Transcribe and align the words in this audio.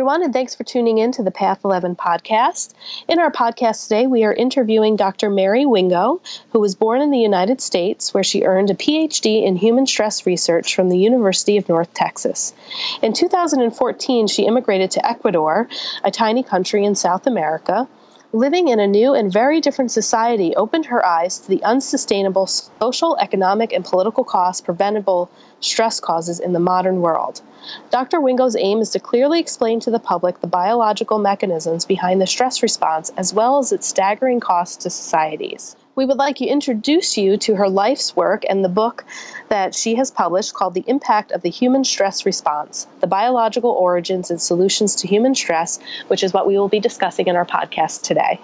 everyone, 0.00 0.22
and 0.22 0.32
thanks 0.32 0.54
for 0.54 0.64
tuning 0.64 0.96
in 0.96 1.12
to 1.12 1.22
the 1.22 1.30
Path 1.30 1.62
11 1.62 1.94
podcast. 1.94 2.72
In 3.06 3.18
our 3.18 3.30
podcast 3.30 3.82
today, 3.82 4.06
we 4.06 4.24
are 4.24 4.32
interviewing 4.32 4.96
Dr. 4.96 5.28
Mary 5.28 5.66
Wingo, 5.66 6.22
who 6.52 6.58
was 6.58 6.74
born 6.74 7.02
in 7.02 7.10
the 7.10 7.18
United 7.18 7.60
States, 7.60 8.14
where 8.14 8.24
she 8.24 8.44
earned 8.44 8.70
a 8.70 8.74
PhD 8.74 9.44
in 9.44 9.56
human 9.56 9.86
stress 9.86 10.24
research 10.24 10.74
from 10.74 10.88
the 10.88 10.96
University 10.96 11.58
of 11.58 11.68
North 11.68 11.92
Texas. 11.92 12.54
In 13.02 13.12
2014, 13.12 14.26
she 14.26 14.46
immigrated 14.46 14.90
to 14.92 15.06
Ecuador, 15.06 15.68
a 16.02 16.10
tiny 16.10 16.42
country 16.42 16.82
in 16.82 16.94
South 16.94 17.26
America, 17.26 17.86
Living 18.32 18.68
in 18.68 18.78
a 18.78 18.86
new 18.86 19.12
and 19.12 19.32
very 19.32 19.60
different 19.60 19.90
society 19.90 20.54
opened 20.54 20.86
her 20.86 21.04
eyes 21.04 21.40
to 21.40 21.48
the 21.48 21.60
unsustainable 21.64 22.46
social, 22.46 23.16
economic, 23.16 23.72
and 23.72 23.84
political 23.84 24.22
costs 24.22 24.60
preventable 24.60 25.28
stress 25.58 25.98
causes 25.98 26.38
in 26.38 26.52
the 26.52 26.60
modern 26.60 27.00
world. 27.00 27.42
Dr. 27.90 28.20
Wingo's 28.20 28.54
aim 28.54 28.78
is 28.78 28.90
to 28.90 29.00
clearly 29.00 29.40
explain 29.40 29.80
to 29.80 29.90
the 29.90 29.98
public 29.98 30.40
the 30.40 30.46
biological 30.46 31.18
mechanisms 31.18 31.84
behind 31.84 32.20
the 32.20 32.26
stress 32.26 32.62
response 32.62 33.10
as 33.16 33.34
well 33.34 33.58
as 33.58 33.72
its 33.72 33.88
staggering 33.88 34.38
costs 34.38 34.76
to 34.76 34.90
societies 34.90 35.74
we 36.00 36.06
would 36.06 36.16
like 36.16 36.36
to 36.36 36.46
introduce 36.46 37.18
you 37.18 37.36
to 37.36 37.56
her 37.56 37.68
life's 37.68 38.16
work 38.16 38.42
and 38.48 38.64
the 38.64 38.70
book 38.70 39.04
that 39.50 39.74
she 39.74 39.96
has 39.96 40.10
published 40.10 40.54
called 40.54 40.72
The 40.72 40.84
Impact 40.86 41.30
of 41.30 41.42
the 41.42 41.50
Human 41.50 41.84
Stress 41.84 42.24
Response 42.24 42.86
The 43.00 43.06
Biological 43.06 43.70
Origins 43.70 44.30
and 44.30 44.40
Solutions 44.40 44.94
to 44.94 45.06
Human 45.06 45.34
Stress, 45.34 45.78
which 46.08 46.24
is 46.24 46.32
what 46.32 46.46
we 46.46 46.56
will 46.56 46.70
be 46.70 46.80
discussing 46.80 47.26
in 47.26 47.36
our 47.36 47.44
podcast 47.44 48.00
today. 48.00 48.40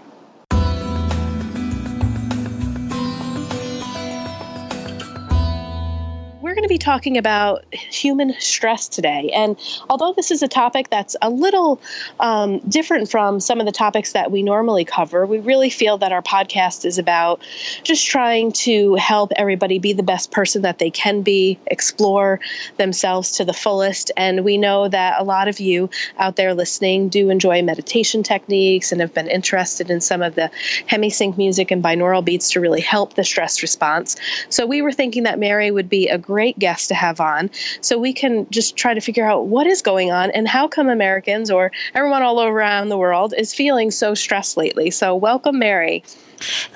To 6.67 6.75
be 6.75 6.79
talking 6.79 7.17
about 7.17 7.65
human 7.73 8.35
stress 8.41 8.89
today. 8.89 9.31
And 9.33 9.57
although 9.89 10.13
this 10.13 10.31
is 10.31 10.43
a 10.43 10.49
topic 10.49 10.91
that's 10.91 11.15
a 11.23 11.31
little 11.31 11.81
um, 12.19 12.59
different 12.69 13.09
from 13.09 13.39
some 13.39 13.61
of 13.61 13.67
the 13.67 13.73
topics 13.73 14.13
that 14.13 14.33
we 14.33 14.43
normally 14.43 14.85
cover, 14.85 15.27
we 15.27 15.39
really 15.39 15.71
feel 15.71 15.97
that 15.99 16.13
our 16.13 16.23
podcast 16.23 16.85
is 16.85 16.99
about 16.99 17.41
just 17.85 18.07
trying 18.07 18.51
to 18.53 18.97
help 18.97 19.31
everybody 19.37 19.79
be 19.79 19.93
the 19.93 20.03
best 20.03 20.33
person 20.33 20.63
that 20.63 20.79
they 20.79 20.91
can 20.91 21.23
be, 21.23 21.59
explore 21.69 22.41
themselves 22.79 23.31
to 23.33 23.45
the 23.45 23.53
fullest. 23.53 24.11
And 24.17 24.45
we 24.45 24.59
know 24.59 24.89
that 24.89 25.21
a 25.21 25.25
lot 25.25 25.47
of 25.47 25.61
you 25.61 25.89
out 26.19 26.35
there 26.35 26.53
listening 26.53 27.09
do 27.09 27.31
enjoy 27.31 27.63
meditation 27.63 28.23
techniques 28.25 28.91
and 28.91 29.01
have 29.01 29.15
been 29.15 29.29
interested 29.29 29.89
in 29.89 30.01
some 30.01 30.23
of 30.23 30.35
the 30.35 30.51
hemisync 30.89 31.39
music 31.39 31.71
and 31.71 31.83
binaural 31.83 32.25
beats 32.25 32.51
to 32.51 32.61
really 32.61 32.81
help 32.81 33.15
the 33.15 33.25
stress 33.25 33.63
response. 33.63 34.17
So 34.49 34.67
we 34.67 34.83
were 34.83 34.93
thinking 34.93 35.23
that 35.23 35.39
Mary 35.39 35.71
would 35.71 35.89
be 35.89 36.09
a 36.09 36.19
great 36.19 36.57
great 36.57 36.59
guest 36.67 36.89
to 36.89 36.97
have 36.97 37.21
on 37.21 37.49
so 37.81 37.97
we 37.97 38.13
can 38.13 38.45
just 38.51 38.77
try 38.77 38.93
to 38.93 39.01
figure 39.01 39.25
out 39.25 39.47
what 39.47 39.69
is 39.69 39.83
going 39.83 40.11
on 40.11 40.33
and 40.33 40.49
how 40.49 40.67
come 40.67 40.89
Americans 40.89 41.49
or 41.49 41.71
everyone 41.95 42.25
all 42.25 42.43
around 42.43 42.89
the 42.89 42.99
world 42.99 43.33
is 43.39 43.55
feeling 43.55 43.93
so 43.93 44.15
stressed 44.15 44.57
lately. 44.57 44.91
So, 44.91 45.15
welcome, 45.15 45.61
Mary. 45.61 46.03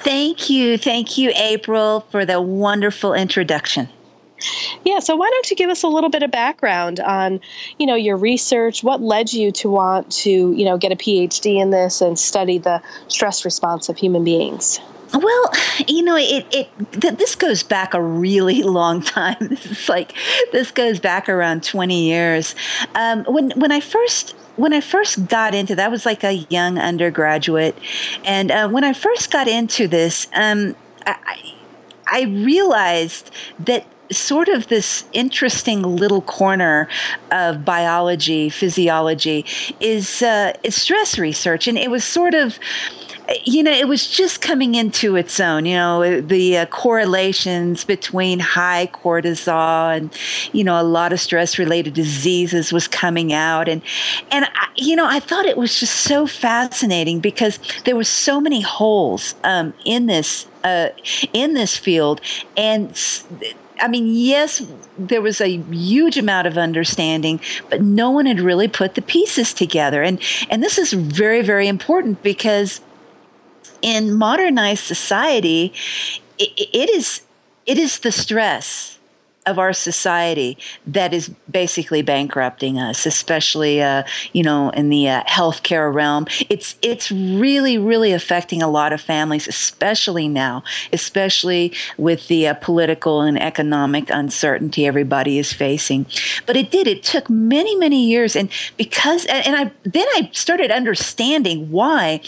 Thank 0.05 0.49
you. 0.49 0.79
Thank 0.79 1.19
you, 1.19 1.33
April, 1.35 2.07
for 2.13 2.25
the 2.25 2.41
wonderful 2.41 3.15
introduction. 3.15 3.89
Yeah, 4.85 5.01
so 5.01 5.17
why 5.17 5.29
don't 5.29 5.51
you 5.51 5.57
give 5.57 5.71
us 5.71 5.83
a 5.83 5.89
little 5.89 6.09
bit 6.09 6.23
of 6.23 6.31
background 6.31 7.01
on, 7.01 7.41
you 7.79 7.87
know, 7.87 7.97
your 7.97 8.17
research, 8.17 8.85
what 8.85 9.03
led 9.03 9.33
you 9.33 9.51
to 9.53 9.69
want 9.69 10.11
to, 10.23 10.31
you 10.31 10.65
know, 10.65 10.79
get 10.79 10.93
a 10.93 10.97
PhD 10.97 11.61
in 11.61 11.71
this 11.71 12.01
and 12.01 12.17
study 12.17 12.59
the 12.59 12.81
stress 13.09 13.45
response 13.45 13.89
of 13.89 13.99
human 13.99 14.23
beings? 14.23 14.81
Well, 15.13 15.51
you 15.89 16.03
know, 16.03 16.17
it 16.17 16.47
it 16.53 16.69
th- 16.93 17.15
this 17.15 17.35
goes 17.35 17.63
back 17.63 17.95
a 17.95 18.03
really 18.03 18.63
long 18.79 19.03
time. 19.03 19.37
This 19.41 19.67
is 19.67 19.89
like 19.89 20.15
this 20.53 20.71
goes 20.71 21.01
back 21.01 21.29
around 21.29 21.65
twenty 21.65 22.07
years. 22.07 22.55
Um, 22.95 23.25
when 23.25 23.51
when 23.53 23.73
I 23.73 23.81
first 23.81 24.35
when 24.57 24.73
I 24.73 24.81
first 24.81 25.27
got 25.29 25.55
into 25.55 25.75
that, 25.75 25.87
I 25.87 25.89
was 25.89 26.07
like 26.07 26.23
a 26.23 26.47
young 26.51 26.79
undergraduate, 26.79 27.77
and 28.25 28.51
uh, 28.51 28.69
when 28.69 28.85
I 28.85 28.93
first 28.93 29.31
got 29.31 29.49
into 29.49 29.89
this, 29.89 30.29
um, 30.35 30.77
I, 31.07 31.55
I 32.07 32.23
realized 32.23 33.31
that 33.59 33.87
sort 34.13 34.49
of 34.49 34.69
this 34.69 35.05
interesting 35.13 35.83
little 35.83 36.21
corner 36.21 36.89
of 37.31 37.65
biology, 37.65 38.49
physiology 38.49 39.45
is 39.79 40.23
uh, 40.23 40.53
is 40.63 40.75
stress 40.75 41.19
research, 41.19 41.67
and 41.67 41.79
it 41.79 41.91
was 41.91 42.05
sort 42.05 42.35
of 42.35 42.59
you 43.45 43.63
know, 43.63 43.71
it 43.71 43.87
was 43.87 44.09
just 44.09 44.41
coming 44.41 44.75
into 44.75 45.15
its 45.17 45.39
own, 45.39 45.65
you 45.65 45.77
know, 45.77 46.21
the 46.21 46.59
uh, 46.59 46.67
correlations 46.67 47.85
between 47.85 48.41
high 48.41 48.89
cortisol 48.93 49.97
and, 49.97 50.17
you 50.53 50.65
know, 50.65 50.81
a 50.81 50.83
lot 50.83 51.13
of 51.13 51.21
stress 51.21 51.59
related 51.59 51.95
diseases 51.95 52.73
was 52.73 52.89
coming 52.89 53.33
out. 53.33 53.69
And, 53.69 53.83
and, 54.33 54.47
I, 54.47 54.69
you 54.75 54.97
know, 54.97 55.07
I 55.07 55.21
thought 55.21 55.47
it 55.47 55.57
was 55.57 55.79
just 55.79 55.95
so 55.97 56.27
fascinating 56.27 57.21
because 57.21 57.59
there 57.85 57.95
were 57.95 58.05
so 58.05 58.41
many 58.41 58.63
holes 58.63 59.35
um, 59.45 59.75
in 59.85 60.07
this, 60.07 60.49
uh, 60.65 60.89
in 61.33 61.55
this 61.55 61.77
field. 61.77 62.21
And, 62.57 62.99
I 63.79 63.89
mean, 63.89 64.09
yes, 64.09 64.67
there 64.99 65.23
was 65.23 65.41
a 65.41 65.59
huge 65.71 66.19
amount 66.19 66.47
of 66.47 66.59
understanding, 66.59 67.41
but 67.71 67.81
no 67.81 68.11
one 68.11 68.27
had 68.27 68.41
really 68.41 68.69
put 68.69 68.95
the 68.95 69.03
pieces 69.03 69.55
together. 69.55 70.03
And 70.03 70.21
and 70.51 70.63
this 70.63 70.77
is 70.77 70.93
very, 70.93 71.41
very 71.41 71.67
important 71.67 72.23
because 72.23 72.83
in 73.83 74.15
modernized 74.15 74.85
society, 74.85 75.73
it, 76.39 76.69
it 76.73 76.91
is 76.91 77.23
it 77.67 77.79
is 77.79 77.99
the 78.01 78.13
stress 78.13 79.00
of 79.47 79.59
our 79.59 79.73
society 79.73 80.59
that 80.87 81.15
is 81.15 81.31
basically 81.51 82.03
bankrupting 82.03 82.79
us, 82.79 83.07
especially 83.07 83.83
uh, 83.83 84.03
you 84.33 84.43
know 84.43 84.71
in 84.71 84.91
the 84.91 85.09
uh, 85.09 85.23
healthcare 85.25 85.93
realm. 85.93 86.27
It's 86.49 86.77
it's 86.83 87.11
really 87.11 87.79
really 87.79 88.13
affecting 88.13 88.63
a 88.63 88.69
lot 88.69 88.93
of 88.93 89.01
families, 89.01 89.49
especially 89.49 90.29
now, 90.29 90.63
especially 90.93 91.73
with 91.97 92.29
the 92.29 92.49
uh, 92.49 92.55
political 92.55 93.23
and 93.23 93.41
economic 93.41 94.11
uncertainty 94.11 94.87
everybody 94.87 95.39
is 95.39 95.53
facing. 95.53 96.07
But 96.47 96.57
it 96.57 96.71
did. 96.71 96.87
It 96.87 97.03
took 97.03 97.31
many 97.31 97.75
many 97.77 98.05
years, 98.05 98.37
and 98.37 98.51
because 98.77 99.25
and 99.27 99.57
I 99.57 99.73
then 99.85 100.07
I 100.15 100.31
started 100.33 100.71
understanding 100.71 101.71
why 101.71 102.21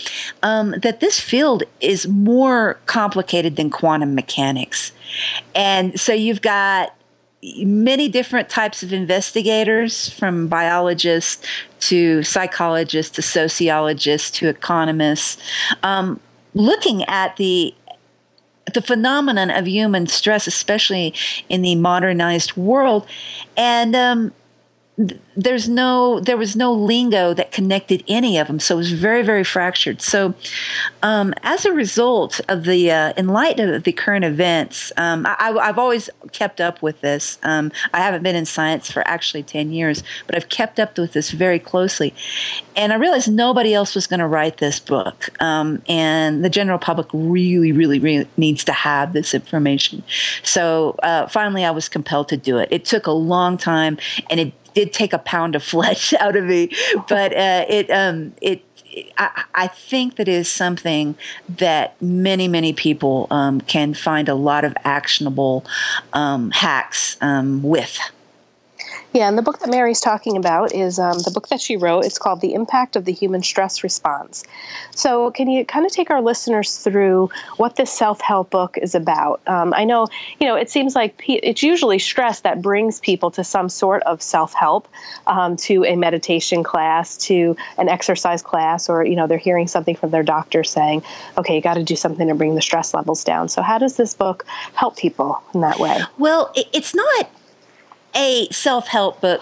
um, 0.42 0.70
that 0.82 1.00
this 1.00 1.20
field 1.20 1.64
is 1.80 2.08
more 2.08 2.80
complicated 2.86 3.56
than 3.56 3.68
quantum 3.68 4.14
mechanics. 4.14 4.92
And 5.54 5.98
so 5.98 6.12
you've 6.12 6.42
got 6.42 6.94
many 7.58 8.08
different 8.08 8.48
types 8.48 8.82
of 8.82 8.92
investigators, 8.92 10.08
from 10.10 10.46
biologists 10.46 11.44
to 11.80 12.22
psychologists 12.22 13.16
to 13.16 13.22
sociologists 13.22 14.30
to 14.30 14.48
economists, 14.48 15.42
um, 15.82 16.20
looking 16.54 17.04
at 17.04 17.36
the 17.36 17.74
the 18.72 18.80
phenomenon 18.80 19.50
of 19.50 19.66
human 19.66 20.06
stress, 20.06 20.46
especially 20.46 21.12
in 21.48 21.62
the 21.62 21.74
modernized 21.74 22.56
world, 22.56 23.06
and 23.56 23.96
um, 23.96 24.32
there's 24.98 25.70
no 25.70 26.20
there 26.20 26.36
was 26.36 26.54
no 26.54 26.70
lingo 26.70 27.32
that 27.32 27.50
connected 27.50 28.04
any 28.08 28.36
of 28.36 28.46
them 28.46 28.60
so 28.60 28.74
it 28.74 28.78
was 28.78 28.92
very 28.92 29.22
very 29.22 29.42
fractured. 29.42 30.02
So 30.02 30.34
um, 31.02 31.32
as 31.42 31.64
a 31.64 31.72
result 31.72 32.42
of 32.46 32.64
the 32.64 32.90
uh, 32.90 33.12
in 33.16 33.28
light 33.28 33.58
of 33.58 33.84
the 33.84 33.92
current 33.92 34.24
events 34.24 34.92
um, 34.98 35.24
I, 35.26 35.54
have 35.64 35.78
always 35.78 36.10
kept 36.32 36.60
up 36.60 36.82
with 36.82 37.00
this. 37.00 37.38
Um, 37.42 37.72
i 37.94 38.00
haven't 38.00 38.22
been 38.22 38.36
in 38.36 38.44
science 38.44 38.90
for 38.90 39.06
actually 39.08 39.42
10 39.42 39.72
years 39.72 40.02
but 40.26 40.36
i've 40.36 40.50
kept 40.50 40.78
up 40.78 40.98
with 40.98 41.14
this 41.14 41.30
very 41.30 41.58
closely. 41.58 42.14
And 42.76 42.92
i 42.92 42.96
realized 42.96 43.32
nobody 43.32 43.72
else 43.72 43.94
was 43.94 44.06
going 44.06 44.20
to 44.20 44.26
write 44.26 44.58
this 44.58 44.78
book 44.78 45.30
um, 45.42 45.82
and 45.88 46.44
the 46.44 46.50
general 46.50 46.78
public 46.78 47.06
really, 47.14 47.72
really 47.72 47.98
really 47.98 48.28
needs 48.36 48.62
to 48.64 48.72
have 48.72 49.14
this 49.14 49.32
information. 49.32 50.02
So 50.42 50.96
uh, 51.02 51.28
finally 51.28 51.64
i 51.64 51.70
was 51.70 51.88
compelled 51.88 52.28
to 52.28 52.36
do 52.36 52.58
it. 52.58 52.68
It 52.70 52.84
took 52.84 53.06
a 53.06 53.12
long 53.12 53.56
time 53.56 53.96
and 54.28 54.38
it 54.38 54.52
did 54.74 54.92
take 54.92 55.12
a 55.12 55.18
pound 55.18 55.54
of 55.54 55.62
flesh 55.72 56.12
out 56.14 56.36
of 56.36 56.44
me, 56.44 56.70
but 57.08 57.32
uh, 57.36 57.64
it 57.68 57.90
um, 57.90 58.34
it. 58.40 58.64
I, 59.16 59.44
I, 59.54 59.66
think 59.68 60.16
that 60.16 60.28
is 60.28 60.50
something 60.50 61.14
that 61.48 62.00
many, 62.02 62.46
many 62.46 62.74
people 62.74 63.26
um, 63.30 63.62
can 63.62 63.94
find 63.94 64.28
a 64.28 64.34
lot 64.34 64.66
of 64.66 64.74
actionable 64.84 65.64
um, 66.12 66.50
hacks 66.50 67.16
um, 67.22 67.62
with. 67.62 67.98
Yeah, 69.12 69.28
and 69.28 69.36
the 69.36 69.42
book 69.42 69.58
that 69.58 69.68
Mary's 69.68 70.00
talking 70.00 70.38
about 70.38 70.74
is 70.74 70.98
um, 70.98 71.18
the 71.18 71.30
book 71.30 71.48
that 71.48 71.60
she 71.60 71.76
wrote. 71.76 72.06
It's 72.06 72.18
called 72.18 72.40
The 72.40 72.54
Impact 72.54 72.96
of 72.96 73.04
the 73.04 73.12
Human 73.12 73.42
Stress 73.42 73.84
Response. 73.84 74.42
So, 74.92 75.30
can 75.32 75.50
you 75.50 75.66
kind 75.66 75.84
of 75.84 75.92
take 75.92 76.10
our 76.10 76.22
listeners 76.22 76.78
through 76.78 77.28
what 77.58 77.76
this 77.76 77.92
self 77.92 78.22
help 78.22 78.48
book 78.48 78.78
is 78.78 78.94
about? 78.94 79.42
Um, 79.46 79.74
I 79.76 79.84
know, 79.84 80.06
you 80.40 80.46
know, 80.46 80.56
it 80.56 80.70
seems 80.70 80.94
like 80.94 81.18
pe- 81.18 81.40
it's 81.42 81.62
usually 81.62 81.98
stress 81.98 82.40
that 82.40 82.62
brings 82.62 83.00
people 83.00 83.30
to 83.32 83.44
some 83.44 83.68
sort 83.68 84.02
of 84.04 84.22
self 84.22 84.54
help, 84.54 84.88
um, 85.26 85.56
to 85.58 85.84
a 85.84 85.94
meditation 85.94 86.62
class, 86.62 87.18
to 87.18 87.54
an 87.76 87.90
exercise 87.90 88.40
class, 88.40 88.88
or, 88.88 89.04
you 89.04 89.14
know, 89.14 89.26
they're 89.26 89.36
hearing 89.36 89.68
something 89.68 89.94
from 89.94 90.10
their 90.10 90.22
doctor 90.22 90.64
saying, 90.64 91.02
okay, 91.36 91.54
you 91.54 91.60
got 91.60 91.74
to 91.74 91.84
do 91.84 91.96
something 91.96 92.28
to 92.28 92.34
bring 92.34 92.54
the 92.54 92.62
stress 92.62 92.94
levels 92.94 93.24
down. 93.24 93.50
So, 93.50 93.60
how 93.60 93.76
does 93.76 93.98
this 93.98 94.14
book 94.14 94.46
help 94.72 94.96
people 94.96 95.42
in 95.52 95.60
that 95.60 95.78
way? 95.78 96.00
Well, 96.16 96.50
it's 96.54 96.94
not 96.94 97.28
a 98.14 98.48
self 98.50 98.88
help 98.88 99.20
book 99.20 99.40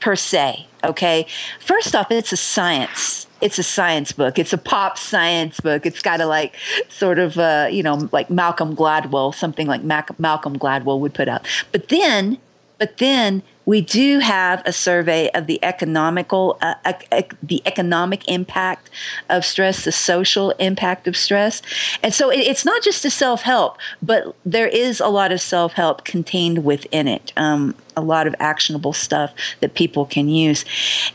per 0.00 0.16
se. 0.16 0.66
Okay. 0.82 1.26
First 1.60 1.94
off, 1.94 2.10
it's 2.10 2.32
a 2.32 2.36
science. 2.36 3.26
It's 3.40 3.58
a 3.58 3.62
science 3.62 4.12
book. 4.12 4.38
It's 4.38 4.52
a 4.52 4.58
pop 4.58 4.98
science 4.98 5.60
book. 5.60 5.86
It's 5.86 6.02
got 6.02 6.20
a 6.20 6.26
like 6.26 6.54
sort 6.88 7.18
of, 7.18 7.38
uh, 7.38 7.68
you 7.70 7.82
know, 7.82 8.08
like 8.12 8.30
Malcolm 8.30 8.76
Gladwell, 8.76 9.34
something 9.34 9.66
like 9.66 9.82
Mac- 9.82 10.18
Malcolm 10.18 10.58
Gladwell 10.58 11.00
would 11.00 11.14
put 11.14 11.28
out. 11.28 11.46
But 11.72 11.88
then, 11.88 12.38
but 12.78 12.98
then 12.98 13.42
we 13.66 13.80
do 13.80 14.18
have 14.18 14.62
a 14.66 14.72
survey 14.72 15.30
of 15.30 15.46
the 15.46 15.62
economical, 15.64 16.58
uh, 16.60 16.74
ec- 16.84 17.34
the 17.42 17.62
economic 17.64 18.26
impact 18.28 18.90
of 19.28 19.44
stress, 19.44 19.84
the 19.84 19.92
social 19.92 20.50
impact 20.52 21.06
of 21.06 21.16
stress, 21.16 21.62
and 22.02 22.12
so 22.12 22.30
it, 22.30 22.40
it's 22.40 22.64
not 22.64 22.82
just 22.82 23.04
a 23.04 23.10
self 23.10 23.42
help, 23.42 23.78
but 24.02 24.34
there 24.44 24.68
is 24.68 25.00
a 25.00 25.08
lot 25.08 25.32
of 25.32 25.40
self 25.40 25.72
help 25.74 26.04
contained 26.04 26.64
within 26.64 27.08
it. 27.08 27.32
Um, 27.36 27.74
a 27.96 28.00
lot 28.00 28.26
of 28.26 28.34
actionable 28.40 28.92
stuff 28.92 29.32
that 29.60 29.74
people 29.74 30.04
can 30.04 30.28
use, 30.28 30.64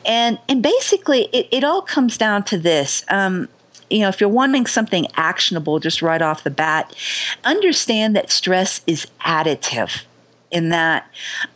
and 0.05 0.39
and 0.47 0.63
basically 0.63 1.23
it, 1.33 1.47
it 1.51 1.63
all 1.63 1.81
comes 1.81 2.17
down 2.17 2.43
to 2.43 2.57
this. 2.57 3.03
Um, 3.09 3.49
you 3.89 3.99
know, 3.99 4.07
if 4.07 4.21
you're 4.21 4.29
wanting 4.29 4.67
something 4.67 5.07
actionable 5.15 5.79
just 5.79 6.01
right 6.01 6.21
off 6.21 6.43
the 6.43 6.51
bat, 6.51 6.95
understand 7.43 8.15
that 8.15 8.29
stress 8.29 8.81
is 8.85 9.07
additive 9.21 10.03
in 10.51 10.69
that. 10.69 11.07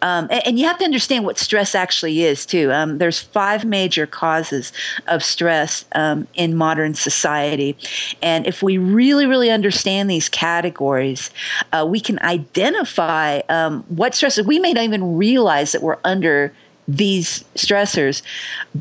Um, 0.02 0.28
and, 0.30 0.48
and, 0.48 0.60
you 0.60 0.68
have 0.68 0.78
to 0.78 0.86
understand 0.86 1.26
what 1.26 1.38
stress 1.38 1.74
actually 1.74 2.24
is 2.24 2.46
too. 2.46 2.72
Um, 2.72 3.00
there's 3.00 3.20
five 3.20 3.66
major 3.66 4.06
causes 4.06 4.72
of 5.08 5.24
stress 5.24 5.86
um, 5.94 6.28
in 6.36 6.56
modern 6.56 6.94
society, 6.94 7.76
and 8.22 8.46
if 8.46 8.62
we 8.62 8.78
really, 8.78 9.26
really 9.26 9.50
understand 9.50 10.10
these 10.10 10.30
categories, 10.30 11.32
uh, 11.72 11.86
we 11.90 12.00
can 12.00 12.20
identify 12.20 13.42
um, 13.50 13.84
what 13.88 14.14
stresses. 14.14 14.46
We 14.46 14.60
may 14.60 14.74
not 14.74 14.84
even 14.84 15.18
realize 15.18 15.72
that 15.72 15.82
we're 15.82 16.00
under 16.04 16.54
these 16.88 17.44
stressors, 17.56 18.22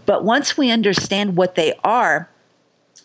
but 0.07 0.25
once 0.25 0.57
we 0.57 0.71
understand 0.71 1.37
what 1.37 1.55
they 1.55 1.73
are 1.85 2.29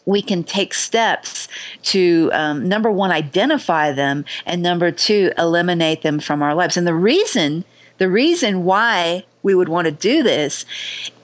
we 0.07 0.21
can 0.21 0.42
take 0.42 0.74
steps 0.74 1.50
to 1.83 2.31
um, 2.33 2.68
number 2.68 2.89
one 2.89 3.12
identify 3.12 3.92
them 3.92 4.25
and 4.45 4.63
number 4.63 4.89
two 4.89 5.31
eliminate 5.38 6.01
them 6.01 6.19
from 6.19 6.42
our 6.42 6.56
lives. 6.56 6.77
And 6.77 6.88
the 6.88 6.95
reason 6.95 7.63
the 8.00 8.09
reason 8.09 8.63
why 8.63 9.25
we 9.44 9.56
would 9.56 9.69
want 9.69 9.86
to 9.86 9.92
do 9.92 10.24
this 10.24 10.65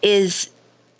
is 0.02 0.50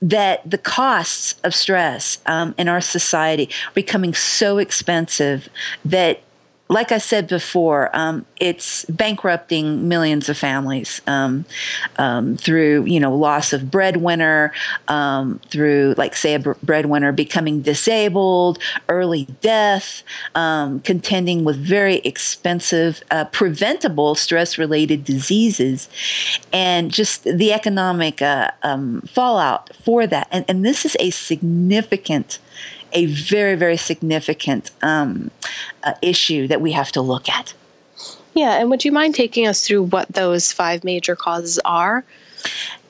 that 0.02 0.50
the 0.50 0.58
costs 0.58 1.36
of 1.44 1.56
stress 1.56 2.20
um, 2.26 2.54
in 2.58 2.68
our 2.68 2.82
society 2.82 3.46
are 3.46 3.74
becoming 3.74 4.14
so 4.14 4.60
expensive 4.60 5.50
that 5.84 6.22
like 6.70 6.92
I 6.92 6.98
said 6.98 7.28
before, 7.28 7.90
um, 7.94 8.26
it's 8.40 8.86
bankrupting 8.86 9.88
millions 9.88 10.30
of 10.30 10.38
families 10.38 11.02
um, 11.08 11.46
um, 11.98 12.38
through 12.38 12.86
you 12.86 13.00
know 13.00 13.16
loss 13.16 13.52
of 13.54 13.70
breadwinner, 13.70 14.54
um, 14.88 15.40
through 15.50 15.94
like 15.98 16.16
say 16.16 16.36
a 16.36 16.40
breadwinner 16.40 17.12
becoming 17.12 17.62
disabled, 17.62 18.60
early 18.88 19.26
death, 19.42 20.04
um, 20.36 20.80
contending 20.80 21.44
with 21.44 21.58
very 21.58 21.98
expensive 21.98 23.04
uh, 23.12 23.26
preventable 23.26 24.16
stress-related 24.16 25.04
diseases, 25.04 25.90
and 26.54 26.92
just 26.92 27.24
the 27.26 27.52
economic 27.52 28.22
uh, 28.22 28.52
um, 28.64 29.02
fallout 29.02 29.76
for 29.76 30.08
that. 30.08 30.28
And, 30.32 30.46
and 30.48 30.66
this 30.66 30.86
is 30.86 30.96
a 31.00 31.10
significant 31.10 32.40
a 32.94 33.08
very, 33.08 33.56
very 33.56 33.78
significant 33.78 34.72
um, 34.82 35.32
uh, 35.84 35.94
issue 36.02 36.48
that 36.48 36.62
we 36.62 36.72
have 36.72 36.92
to 36.94 37.02
look 37.02 37.30
at. 37.30 37.54
Yeah, 38.34 38.60
and 38.60 38.70
would 38.70 38.84
you 38.84 38.92
mind 38.92 39.16
taking 39.16 39.48
us 39.48 39.66
through 39.66 39.84
what 39.84 40.08
those 40.10 40.52
five 40.52 40.84
major 40.84 41.16
causes 41.16 41.60
are? 41.66 42.04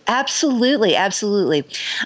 Absolutely, 0.08 0.96
absolutely, 0.96 1.64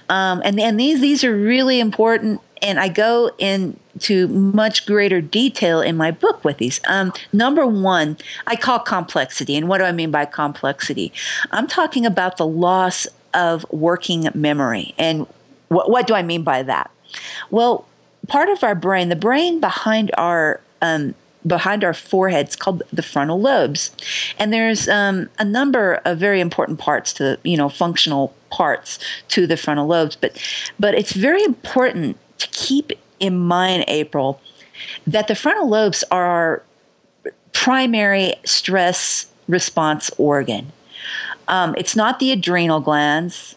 um, 0.10 0.42
and 0.46 0.60
and 0.60 0.80
these 0.80 1.02
these 1.02 1.24
are 1.24 1.36
really 1.36 1.80
important, 1.80 2.42
and 2.62 2.80
I 2.80 2.90
go 2.90 3.32
into 3.40 4.28
much 4.28 4.86
greater 4.86 5.20
detail 5.20 5.82
in 5.82 5.98
my 5.98 6.12
book 6.12 6.44
with 6.44 6.58
these. 6.58 6.80
Um, 6.88 7.12
number 7.34 7.66
one, 7.66 8.18
I 8.46 8.56
call 8.56 8.80
complexity, 8.80 9.56
and 9.56 9.68
what 9.68 9.80
do 9.80 9.86
I 9.86 9.92
mean 9.92 10.12
by 10.12 10.26
complexity? 10.26 11.12
I'm 11.52 11.66
talking 11.66 12.06
about 12.06 12.38
the 12.38 12.46
loss 12.46 13.08
of 13.34 13.66
working 13.72 14.30
memory, 14.36 14.94
and 15.00 15.26
what 15.70 15.90
what 15.90 16.06
do 16.06 16.14
I 16.14 16.22
mean 16.22 16.44
by 16.44 16.62
that? 16.64 16.92
Well, 17.50 17.86
part 18.28 18.50
of 18.50 18.64
our 18.64 18.76
brain, 18.76 19.10
the 19.10 19.16
brain 19.16 19.60
behind 19.60 20.12
our 20.18 20.62
um, 20.82 21.16
behind 21.46 21.84
our 21.84 21.94
foreheads 21.94 22.56
called 22.56 22.84
the 22.92 23.02
frontal 23.02 23.40
lobes. 23.40 23.92
And 24.38 24.52
there's 24.52 24.90
um, 24.90 25.30
a 25.40 25.46
number 25.46 26.02
of 26.04 26.18
very 26.18 26.42
important 26.42 26.80
parts 26.80 27.14
to 27.14 27.40
you 27.44 27.58
know 27.58 27.70
functional 27.70 28.34
parts 28.50 29.00
to 29.30 29.46
the 29.46 29.58
frontal 29.58 29.86
lobes 29.86 30.16
but 30.16 30.42
but 30.80 30.96
it's 30.96 31.12
very 31.12 31.44
important 31.44 32.18
to 32.38 32.48
keep 32.48 32.94
in 33.20 33.38
mind 33.38 33.84
april 33.90 34.40
that 35.06 35.28
the 35.28 35.36
frontal 35.36 35.68
lobes 35.68 36.02
are 36.10 36.26
our 36.26 36.64
primary 37.54 38.34
stress 38.46 39.28
response 39.48 40.12
organ. 40.18 40.72
Um, 41.48 41.74
it's 41.78 41.96
not 41.96 42.20
the 42.20 42.32
adrenal 42.32 42.80
glands 42.80 43.56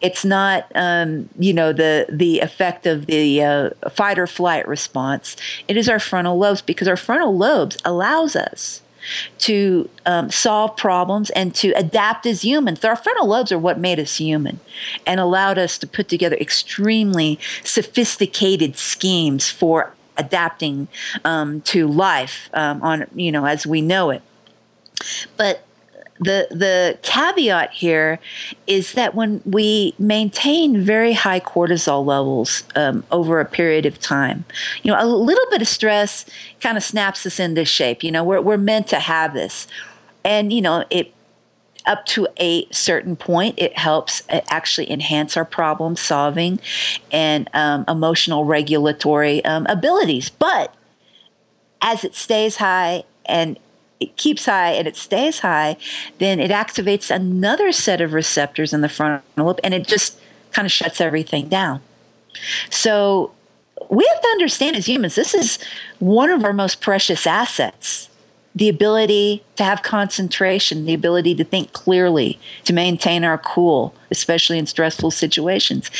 it's 0.00 0.24
not, 0.24 0.66
um, 0.74 1.28
you 1.38 1.52
know, 1.52 1.72
the 1.72 2.06
the 2.08 2.40
effect 2.40 2.86
of 2.86 3.06
the 3.06 3.42
uh, 3.42 3.70
fight 3.90 4.18
or 4.18 4.26
flight 4.26 4.66
response. 4.66 5.36
It 5.68 5.76
is 5.76 5.88
our 5.88 5.98
frontal 5.98 6.38
lobes 6.38 6.62
because 6.62 6.88
our 6.88 6.96
frontal 6.96 7.36
lobes 7.36 7.76
allows 7.84 8.34
us 8.34 8.82
to 9.38 9.88
um, 10.06 10.30
solve 10.30 10.76
problems 10.76 11.30
and 11.30 11.54
to 11.54 11.72
adapt 11.72 12.26
as 12.26 12.44
humans. 12.44 12.84
Our 12.84 12.96
frontal 12.96 13.26
lobes 13.26 13.50
are 13.52 13.58
what 13.58 13.78
made 13.78 13.98
us 13.98 14.16
human 14.16 14.60
and 15.06 15.18
allowed 15.20 15.58
us 15.58 15.78
to 15.78 15.86
put 15.86 16.08
together 16.08 16.36
extremely 16.36 17.38
sophisticated 17.64 18.76
schemes 18.76 19.50
for 19.50 19.94
adapting 20.16 20.88
um, 21.24 21.62
to 21.62 21.86
life 21.86 22.50
um, 22.52 22.82
on 22.82 23.06
you 23.14 23.32
know 23.32 23.46
as 23.46 23.66
we 23.66 23.80
know 23.80 24.10
it. 24.10 24.22
But 25.36 25.64
the 26.20 26.46
the 26.50 26.98
caveat 27.02 27.72
here 27.72 28.20
is 28.66 28.92
that 28.92 29.14
when 29.14 29.40
we 29.46 29.94
maintain 29.98 30.82
very 30.82 31.14
high 31.14 31.40
cortisol 31.40 32.04
levels 32.04 32.62
um, 32.76 33.04
over 33.10 33.40
a 33.40 33.46
period 33.46 33.86
of 33.86 33.98
time, 33.98 34.44
you 34.82 34.92
know, 34.92 35.02
a 35.02 35.06
little 35.06 35.46
bit 35.50 35.62
of 35.62 35.68
stress 35.68 36.26
kind 36.60 36.76
of 36.76 36.84
snaps 36.84 37.24
us 37.24 37.40
into 37.40 37.64
shape. 37.64 38.04
You 38.04 38.12
know, 38.12 38.22
we're 38.22 38.40
we're 38.42 38.58
meant 38.58 38.86
to 38.88 39.00
have 39.00 39.32
this, 39.32 39.66
and 40.22 40.52
you 40.52 40.60
know, 40.60 40.84
it 40.90 41.14
up 41.86 42.04
to 42.04 42.28
a 42.38 42.70
certain 42.70 43.16
point, 43.16 43.54
it 43.58 43.78
helps 43.78 44.22
uh, 44.28 44.42
actually 44.48 44.90
enhance 44.90 45.36
our 45.38 45.44
problem 45.46 45.96
solving 45.96 46.60
and 47.10 47.48
um, 47.54 47.84
emotional 47.88 48.44
regulatory 48.44 49.42
um, 49.46 49.66
abilities. 49.66 50.28
But 50.28 50.74
as 51.80 52.04
it 52.04 52.14
stays 52.14 52.56
high 52.56 53.04
and 53.24 53.58
it 54.00 54.16
keeps 54.16 54.46
high 54.46 54.70
and 54.70 54.88
it 54.88 54.96
stays 54.96 55.40
high, 55.40 55.76
then 56.18 56.40
it 56.40 56.50
activates 56.50 57.14
another 57.14 57.70
set 57.70 58.00
of 58.00 58.12
receptors 58.12 58.72
in 58.72 58.80
the 58.80 58.88
frontal 58.88 59.22
lobe 59.36 59.60
and 59.62 59.74
it 59.74 59.86
just 59.86 60.18
kind 60.52 60.66
of 60.66 60.72
shuts 60.72 61.00
everything 61.00 61.48
down. 61.48 61.80
So 62.70 63.32
we 63.90 64.06
have 64.12 64.22
to 64.22 64.28
understand 64.28 64.76
as 64.76 64.86
humans, 64.86 65.14
this 65.14 65.34
is 65.34 65.58
one 65.98 66.30
of 66.30 66.44
our 66.44 66.52
most 66.52 66.80
precious 66.80 67.26
assets 67.26 68.09
the 68.60 68.68
ability 68.68 69.42
to 69.56 69.64
have 69.64 69.82
concentration, 69.82 70.84
the 70.84 70.92
ability 70.92 71.34
to 71.34 71.42
think 71.42 71.72
clearly, 71.72 72.38
to 72.62 72.74
maintain 72.74 73.24
our 73.24 73.38
cool, 73.38 73.94
especially 74.10 74.58
in 74.58 74.66
stressful 74.66 75.10
situations. 75.10 75.90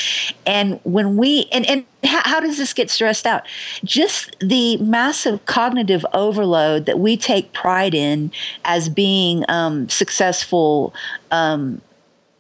And 0.45 0.79
when 0.85 1.17
we, 1.17 1.49
and, 1.53 1.65
and 1.65 1.87
how, 2.05 2.21
how 2.23 2.41
does 2.41 2.59
this 2.59 2.75
get 2.75 2.91
stressed 2.91 3.27
out? 3.27 3.47
Just 3.83 4.37
the 4.41 4.77
massive 4.77 5.47
cognitive 5.47 6.05
overload 6.13 6.85
that 6.85 6.99
we 6.99 7.17
take 7.17 7.55
pride 7.55 7.95
in 7.95 8.31
as 8.63 8.91
being 8.91 9.43
um, 9.49 9.89
successful 9.89 10.93
um, 11.31 11.81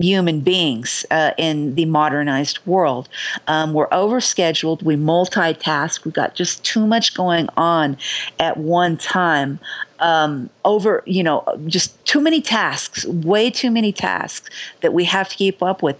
human 0.01 0.41
beings 0.41 1.05
uh, 1.11 1.33
in 1.37 1.75
the 1.75 1.85
modernized 1.85 2.59
world. 2.67 3.09
Um, 3.47 3.73
we're 3.73 3.89
overscheduled, 3.89 4.83
we 4.83 4.97
multitask, 4.97 6.05
we've 6.05 6.15
got 6.15 6.35
just 6.35 6.65
too 6.65 6.87
much 6.87 7.15
going 7.15 7.49
on 7.57 7.97
at 8.39 8.57
one 8.57 8.97
time. 8.97 9.61
Um, 10.03 10.49
over, 10.65 11.03
you 11.05 11.23
know, 11.23 11.45
just 11.67 12.03
too 12.07 12.23
many 12.23 12.41
tasks, 12.41 13.05
way 13.05 13.51
too 13.51 13.71
many 13.71 13.93
tasks 13.93 14.49
that 14.81 14.95
we 14.95 15.05
have 15.05 15.29
to 15.29 15.37
keep 15.37 15.63
up 15.63 15.83
with. 15.83 15.99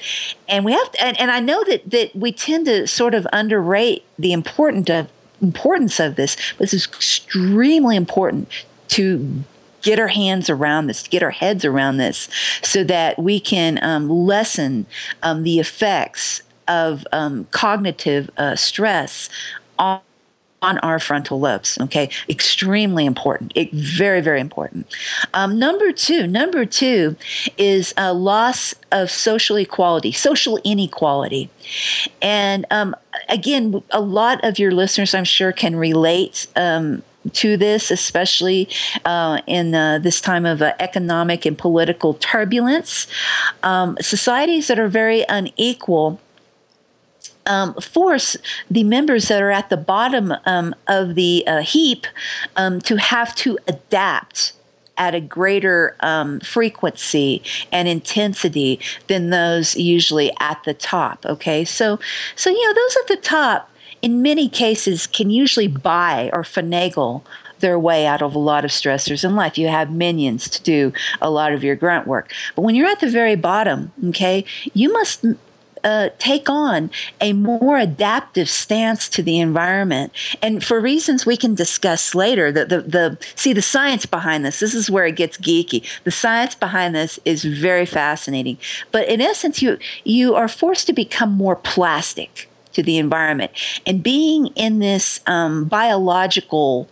And 0.49 0.65
we 0.65 0.73
have 0.73 0.91
to, 0.93 1.05
and, 1.05 1.21
and 1.21 1.31
I 1.31 1.41
know 1.41 1.63
that, 1.65 1.91
that 1.91 2.17
we 2.17 2.33
tend 2.33 2.65
to 2.65 2.87
sort 2.87 3.15
of 3.15 3.27
underrate 3.31 4.07
the 4.19 4.33
important 4.33 4.89
of, 4.89 5.11
importance 5.43 6.01
of 6.01 6.17
this, 6.17 6.35
but 6.57 6.71
this 6.71 6.73
is 6.73 6.87
extremely 6.87 7.95
important 7.95 8.49
to 8.89 9.45
get 9.83 9.99
our 9.99 10.09
hands 10.09 10.51
around 10.51 10.87
this, 10.87 11.07
get 11.07 11.23
our 11.23 11.31
heads 11.31 11.65
around 11.65 11.97
this, 11.97 12.29
so 12.63 12.85
that 12.85 13.19
we 13.19 13.41
can 13.41 13.83
um, 13.83 14.09
lessen 14.09 14.87
um, 15.23 15.43
the 15.43 15.59
effects 15.59 16.43
of 16.69 17.07
um, 17.13 17.47
cognitive 17.51 18.31
uh, 18.37 18.57
stress 18.57 19.29
on 19.79 20.01
on 20.63 20.79
our 20.79 20.99
frontal 20.99 21.41
lobes. 21.41 21.79
Okay, 21.81 22.11
extremely 22.29 23.07
important. 23.07 23.53
It, 23.55 23.73
very, 23.73 24.21
very 24.21 24.41
important. 24.41 24.87
Um, 25.33 25.59
number 25.59 25.93
two, 25.93 26.27
number 26.27 26.65
two 26.65 27.17
is 27.57 27.95
a 27.97 28.13
loss 28.13 28.75
of 28.93 29.11
social 29.11 29.57
equality, 29.57 30.13
social 30.13 30.59
inequality, 30.65 31.51
and 32.21 32.67
um, 32.71 32.95
again, 33.29 33.83
a 33.91 34.01
lot 34.01 34.45
of 34.45 34.59
your 34.59 34.73
listeners, 34.73 35.15
I'm 35.15 35.25
sure, 35.25 35.53
can 35.53 35.77
relate. 35.77 36.47
Um, 36.57 37.03
to 37.33 37.57
this, 37.57 37.91
especially 37.91 38.69
uh, 39.05 39.41
in 39.47 39.75
uh, 39.75 39.99
this 39.99 40.21
time 40.21 40.47
of 40.47 40.63
uh, 40.63 40.73
economic 40.79 41.45
and 41.45 41.57
political 41.59 42.15
turbulence. 42.15 43.07
Um, 43.63 43.97
societies 44.01 44.69
that 44.69 44.79
are 44.79 44.89
very 44.89 45.25
unequal 45.29 46.21
um, 47.47 47.75
force 47.75 48.37
the 48.71 48.85
members 48.85 49.29
that 49.29 49.43
are 49.43 49.51
at 49.51 49.71
the 49.71 49.77
bottom 49.77 50.33
um, 50.45 50.75
of 50.87 51.15
the 51.15 51.45
uh, 51.47 51.63
heap 51.63 52.07
um, 52.57 52.81
to 52.83 52.97
have 52.97 53.35
to 53.37 53.59
adapt 53.67 54.53
at 55.01 55.15
a 55.15 55.21
greater 55.21 55.97
um, 56.01 56.39
frequency 56.41 57.43
and 57.73 57.89
intensity 57.89 58.79
than 59.07 59.31
those 59.31 59.75
usually 59.75 60.31
at 60.39 60.63
the 60.65 60.75
top. 60.75 61.25
Okay, 61.25 61.65
so 61.65 61.99
so 62.37 62.51
you 62.51 62.67
know 62.67 62.75
those 62.75 62.97
at 62.99 63.09
the 63.09 63.17
top, 63.17 63.70
in 64.03 64.23
many 64.23 64.49
cases, 64.49 65.07
can 65.07 65.31
usually 65.31 65.69
buy 65.69 66.31
or 66.33 66.43
finagle 66.43 67.23
their 67.61 67.79
way 67.79 68.07
out 68.07 68.23
of 68.23 68.35
a 68.35 68.39
lot 68.39 68.65
of 68.65 68.71
stressors 68.71 69.25
in 69.25 69.37
life. 69.37 69.59
You 69.59 69.69
have 69.69 69.93
minions 69.93 70.49
to 70.49 70.63
do 70.63 70.93
a 71.21 71.31
lot 71.31 71.53
of 71.53 71.63
your 71.63 71.77
grunt 71.77 72.07
work. 72.07 72.33
But 72.55 72.63
when 72.63 72.75
you're 72.75 72.89
at 72.89 73.01
the 73.01 73.11
very 73.11 73.37
bottom, 73.37 73.93
okay, 74.09 74.45
you 74.73 74.93
must 74.93 75.25
uh, 75.85 76.11
take 76.19 76.51
on 76.51 76.91
a 77.21 77.33
more 77.33 77.79
adaptive 77.79 78.49
stance 78.49 79.09
to 79.11 79.23
the 79.23 79.39
environment. 79.39 80.13
And 80.43 80.65
for 80.65 80.81
reasons 80.81 81.25
we 81.25 81.37
can 81.37 81.55
discuss 81.55 82.15
later, 82.15 82.53
the, 82.53 82.67
the, 82.67 82.81
the 82.83 83.19
see 83.35 83.53
the 83.53 83.63
science 83.63 84.07
behind 84.07 84.45
this, 84.45 84.61
this 84.61 84.75
is 84.75 84.91
where 84.91 85.07
it 85.07 85.17
gets 85.17 85.39
geeky. 85.39 85.87
The 86.05 86.11
science 86.11 86.55
behind 86.55 86.95
this 86.95 87.19
is 87.25 87.45
very 87.45 87.87
fascinating. 87.87 88.59
But 88.93 89.09
in 89.09 89.21
essence, 89.21 89.63
you 89.63 89.79
you 90.05 90.35
are 90.35 90.49
forced 90.49 90.87
to 90.89 90.93
become 90.93 91.33
more 91.33 91.57
plastic 91.57 92.50
to 92.73 92.83
the 92.83 92.99
environment. 92.99 93.53
And 93.87 94.03
being 94.03 94.49
in 94.49 94.79
this 94.79 95.21
um, 95.27 95.65
biological 95.65 96.89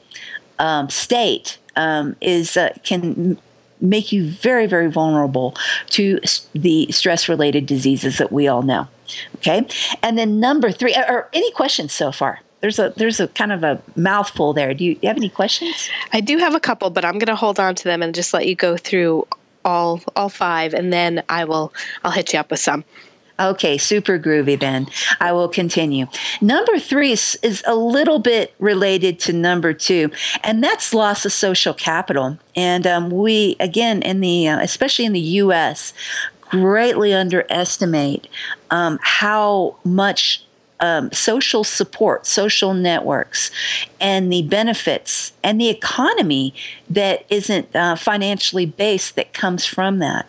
um, 0.59 0.89
state 0.91 1.59
um, 1.77 2.17
is 2.21 2.57
uh, 2.57 2.75
can 2.83 3.39
make 3.81 4.13
you 4.13 4.29
very, 4.29 4.67
very 4.67 4.91
vulnerable 4.91 5.55
to 5.91 6.19
the 6.53 6.91
stress 6.91 7.29
related 7.29 7.67
diseases 7.67 8.19
that 8.19 8.33
we 8.33 8.49
all 8.49 8.63
know. 8.63 8.89
Okay. 9.37 9.67
And 10.03 10.19
then 10.19 10.41
number 10.41 10.71
three, 10.71 10.95
or 10.95 11.29
any 11.33 11.51
questions 11.53 11.93
so 11.93 12.13
far? 12.13 12.41
There's 12.61 12.79
a 12.81 12.93
there's 12.97 13.21
a 13.21 13.29
kind 13.29 13.53
of 13.53 13.63
a 13.63 13.81
mouthful 13.95 14.53
there. 14.53 14.75
Do 14.75 14.85
you, 14.85 14.95
do 14.95 15.01
you 15.03 15.09
have 15.09 15.17
any 15.17 15.29
questions? 15.29 15.89
I 16.13 16.21
do 16.21 16.39
have 16.39 16.57
a 16.57 16.61
couple, 16.61 16.91
but 16.91 17.05
I'm 17.05 17.15
going 17.15 17.29
to 17.29 17.37
hold 17.37 17.61
on 17.61 17.77
to 17.77 17.85
them 17.85 18.03
and 18.03 18.13
just 18.15 18.35
let 18.35 18.49
you 18.49 18.57
go 18.57 18.77
through 18.77 19.29
all 19.65 20.01
all 20.17 20.29
five, 20.29 20.75
and 20.75 20.93
then 20.93 21.23
I 21.29 21.45
will 21.45 21.73
I'll 22.03 22.11
hit 22.11 22.33
you 22.33 22.41
up 22.41 22.51
with 22.51 22.59
some. 22.61 22.85
Okay, 23.41 23.79
super 23.79 24.19
groovy 24.19 24.59
then. 24.59 24.89
I 25.21 25.33
will 25.33 25.49
continue. 25.49 26.07
Number 26.41 26.79
three 26.79 27.13
is, 27.13 27.39
is, 27.43 27.63
a 27.67 27.75
little 27.75 28.19
bit 28.19 28.55
related 28.59 29.21
to 29.21 29.33
number 29.33 29.73
two, 29.73 30.11
and 30.43 30.63
that's 30.63 30.93
loss 30.93 31.25
of 31.25 31.33
social 31.33 31.75
capital. 31.75 32.39
And 32.57 32.87
um, 32.87 33.11
we, 33.11 33.57
again, 33.61 34.03
in 34.03 34.21
the 34.21 34.49
uh, 34.49 34.61
especially 34.61 35.05
in 35.05 35.13
the 35.13 35.21
U.S., 35.21 35.93
greatly 36.41 37.13
underestimate 37.13 38.27
um, 38.71 38.99
how 39.03 39.77
much 39.85 40.45
um, 40.81 41.13
social 41.13 41.65
support, 41.65 42.27
social 42.27 42.75
networks, 42.75 43.51
and 44.01 44.33
the 44.33 44.43
benefits 44.43 45.33
and 45.43 45.61
the 45.61 45.69
economy 45.69 46.55
that 46.89 47.25
isn't 47.31 47.75
uh, 47.75 47.97
financially 47.97 48.67
based 48.67 49.17
that 49.17 49.33
comes 49.33 49.65
from 49.65 49.99
that. 49.99 50.27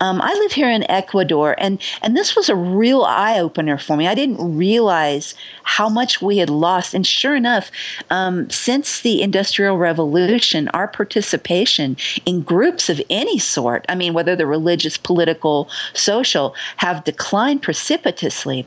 Um, 0.00 0.20
I 0.20 0.32
live 0.34 0.52
here 0.52 0.70
in 0.70 0.88
Ecuador, 0.90 1.54
and 1.58 1.80
and 2.02 2.16
this 2.16 2.36
was 2.36 2.48
a 2.48 2.56
real 2.56 3.02
eye 3.02 3.38
opener 3.38 3.78
for 3.78 3.96
me. 3.96 4.06
I 4.06 4.14
didn't 4.14 4.56
realize 4.56 5.34
how 5.64 5.88
much 5.88 6.20
we 6.20 6.38
had 6.38 6.50
lost, 6.50 6.94
and 6.94 7.06
sure 7.06 7.34
enough, 7.34 7.70
um, 8.10 8.50
since 8.50 9.00
the 9.00 9.22
Industrial 9.22 9.76
Revolution, 9.76 10.68
our 10.68 10.88
participation 10.88 11.96
in 12.26 12.42
groups 12.42 12.88
of 12.88 13.00
any 13.08 13.38
sort, 13.38 13.84
I 13.88 13.94
mean, 13.94 14.14
whether 14.14 14.36
they're 14.36 14.46
religious, 14.46 14.96
political, 14.96 15.68
social, 15.92 16.54
have 16.78 17.04
declined 17.04 17.62
precipitously. 17.62 18.66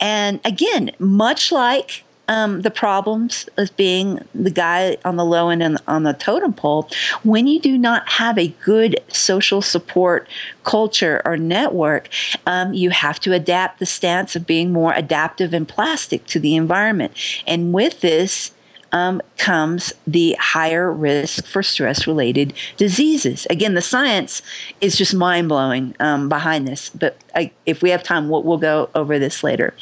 And 0.00 0.40
again, 0.44 0.90
much 0.98 1.50
like 1.52 2.04
um, 2.28 2.62
the 2.62 2.70
problems 2.70 3.48
of 3.56 3.74
being 3.76 4.24
the 4.34 4.50
guy 4.50 4.96
on 5.04 5.16
the 5.16 5.24
low 5.24 5.48
end 5.48 5.62
and 5.62 5.78
on 5.88 6.02
the 6.02 6.12
totem 6.12 6.52
pole 6.52 6.88
when 7.22 7.46
you 7.46 7.58
do 7.60 7.76
not 7.76 8.08
have 8.08 8.38
a 8.38 8.48
good 8.64 9.00
social 9.08 9.62
support 9.62 10.28
culture 10.64 11.22
or 11.24 11.36
network 11.36 12.08
um, 12.46 12.72
you 12.74 12.90
have 12.90 13.18
to 13.20 13.32
adapt 13.32 13.78
the 13.78 13.86
stance 13.86 14.36
of 14.36 14.46
being 14.46 14.72
more 14.72 14.92
adaptive 14.92 15.52
and 15.52 15.68
plastic 15.68 16.26
to 16.26 16.38
the 16.38 16.54
environment. 16.54 17.12
And 17.46 17.72
with 17.72 18.00
this 18.00 18.52
um, 18.92 19.20
comes 19.36 19.92
the 20.06 20.36
higher 20.40 20.92
risk 20.92 21.46
for 21.46 21.62
stress 21.62 22.06
related 22.06 22.52
diseases. 22.76 23.46
Again, 23.50 23.74
the 23.74 23.82
science 23.82 24.42
is 24.80 24.96
just 24.96 25.14
mind 25.14 25.48
blowing 25.48 25.94
um, 26.00 26.28
behind 26.28 26.66
this, 26.66 26.90
but 26.90 27.16
I, 27.34 27.52
if 27.66 27.82
we 27.82 27.90
have 27.90 28.02
time, 28.02 28.28
we'll, 28.28 28.42
we'll, 28.42 28.58
go 28.58 28.90
over 28.96 29.20
this 29.20 29.44
later. 29.44 29.72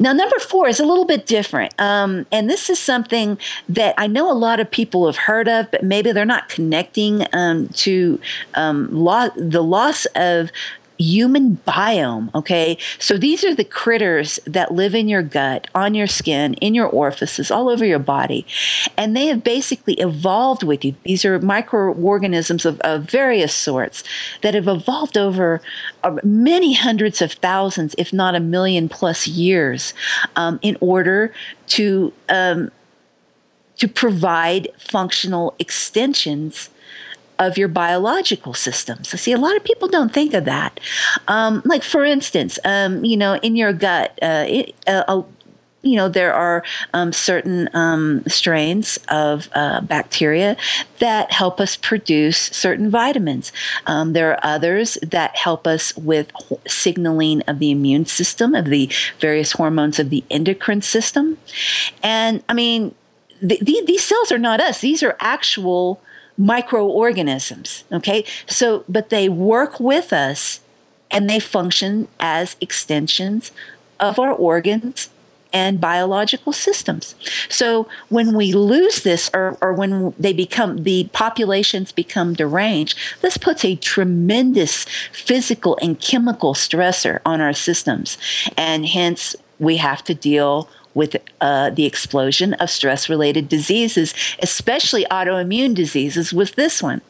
Now, 0.00 0.12
number 0.12 0.38
four 0.40 0.66
is 0.66 0.80
a 0.80 0.84
little 0.84 1.04
bit 1.04 1.26
different. 1.26 1.72
Um, 1.78 2.26
and 2.32 2.50
this 2.50 2.68
is 2.68 2.80
something 2.80 3.38
that 3.68 3.94
I 3.96 4.08
know 4.08 4.30
a 4.30 4.34
lot 4.34 4.58
of 4.58 4.68
people 4.68 5.06
have 5.06 5.16
heard 5.16 5.46
of, 5.46 5.70
but 5.70 5.84
maybe 5.84 6.10
they're 6.10 6.24
not 6.24 6.48
connecting 6.48 7.24
um, 7.32 7.68
to 7.68 8.20
um, 8.54 8.88
lo- 8.90 9.30
the 9.36 9.62
loss 9.62 10.06
of 10.16 10.50
human 10.98 11.58
biome. 11.66 12.34
Okay. 12.34 12.76
So 12.98 13.16
these 13.16 13.44
are 13.44 13.54
the 13.54 13.64
critters 13.64 14.40
that 14.46 14.72
live 14.72 14.94
in 14.94 15.08
your 15.08 15.22
gut, 15.22 15.68
on 15.74 15.94
your 15.94 16.06
skin, 16.06 16.54
in 16.54 16.74
your 16.74 16.88
orifices, 16.88 17.50
all 17.50 17.68
over 17.68 17.84
your 17.84 17.98
body. 17.98 18.46
And 18.96 19.16
they 19.16 19.26
have 19.26 19.44
basically 19.44 19.94
evolved 19.94 20.62
with 20.62 20.84
you. 20.84 20.94
These 21.04 21.24
are 21.24 21.38
microorganisms 21.38 22.66
of, 22.66 22.80
of 22.80 23.04
various 23.04 23.54
sorts 23.54 24.02
that 24.42 24.54
have 24.54 24.68
evolved 24.68 25.16
over 25.16 25.60
uh, 26.02 26.18
many 26.24 26.74
hundreds 26.74 27.22
of 27.22 27.32
thousands, 27.32 27.94
if 27.96 28.12
not 28.12 28.34
a 28.34 28.40
million 28.40 28.88
plus 28.88 29.26
years, 29.26 29.94
um, 30.36 30.58
in 30.62 30.76
order 30.80 31.32
to. 31.68 32.12
Um, 32.28 32.70
to 33.76 33.86
provide 33.86 34.66
functional 34.76 35.54
extensions 35.60 36.68
of 37.38 37.56
your 37.56 37.68
biological 37.68 38.54
systems. 38.54 39.08
See, 39.20 39.32
a 39.32 39.38
lot 39.38 39.56
of 39.56 39.64
people 39.64 39.88
don't 39.88 40.12
think 40.12 40.34
of 40.34 40.44
that. 40.44 40.80
Um, 41.28 41.62
like, 41.64 41.82
for 41.82 42.04
instance, 42.04 42.58
um, 42.64 43.04
you 43.04 43.16
know, 43.16 43.36
in 43.36 43.56
your 43.56 43.72
gut, 43.72 44.18
uh, 44.22 44.44
it, 44.48 44.74
uh, 44.86 45.22
you 45.82 45.96
know, 45.96 46.08
there 46.08 46.34
are 46.34 46.64
um, 46.92 47.12
certain 47.12 47.68
um, 47.72 48.24
strains 48.26 48.98
of 49.08 49.48
uh, 49.54 49.80
bacteria 49.80 50.56
that 50.98 51.30
help 51.30 51.60
us 51.60 51.76
produce 51.76 52.38
certain 52.38 52.90
vitamins. 52.90 53.52
Um, 53.86 54.12
there 54.12 54.32
are 54.32 54.40
others 54.42 54.98
that 55.02 55.36
help 55.36 55.66
us 55.66 55.96
with 55.96 56.32
signaling 56.66 57.42
of 57.42 57.60
the 57.60 57.70
immune 57.70 58.06
system, 58.06 58.54
of 58.54 58.66
the 58.66 58.90
various 59.20 59.52
hormones 59.52 59.98
of 59.98 60.10
the 60.10 60.24
endocrine 60.30 60.82
system. 60.82 61.38
And 62.02 62.42
I 62.48 62.54
mean, 62.54 62.94
the, 63.40 63.58
the, 63.62 63.82
these 63.86 64.04
cells 64.04 64.32
are 64.32 64.38
not 64.38 64.60
us, 64.60 64.80
these 64.80 65.02
are 65.02 65.16
actual 65.20 66.02
microorganisms. 66.38 67.84
Okay. 67.92 68.24
So, 68.46 68.84
but 68.88 69.10
they 69.10 69.28
work 69.28 69.80
with 69.80 70.12
us 70.12 70.60
and 71.10 71.28
they 71.28 71.40
function 71.40 72.08
as 72.20 72.56
extensions 72.60 73.50
of 74.00 74.18
our 74.18 74.32
organs 74.32 75.10
and 75.52 75.80
biological 75.80 76.52
systems. 76.52 77.14
So 77.48 77.88
when 78.08 78.34
we 78.34 78.52
lose 78.52 79.02
this 79.02 79.30
or, 79.32 79.56
or 79.60 79.72
when 79.72 80.14
they 80.18 80.32
become 80.32 80.84
the 80.84 81.08
populations 81.12 81.90
become 81.90 82.34
deranged, 82.34 82.98
this 83.22 83.38
puts 83.38 83.64
a 83.64 83.76
tremendous 83.76 84.84
physical 85.10 85.78
and 85.80 85.98
chemical 85.98 86.54
stressor 86.54 87.20
on 87.24 87.40
our 87.40 87.54
systems. 87.54 88.18
And 88.56 88.86
hence 88.86 89.34
we 89.58 89.78
have 89.78 90.04
to 90.04 90.14
deal 90.14 90.68
with 90.94 91.16
uh, 91.40 91.70
the 91.70 91.86
explosion 91.86 92.54
of 92.54 92.70
stress 92.70 93.08
related 93.08 93.48
diseases, 93.48 94.14
especially 94.40 95.04
autoimmune 95.10 95.74
diseases, 95.74 96.32
was 96.32 96.52
this 96.52 96.82
one. 96.82 97.00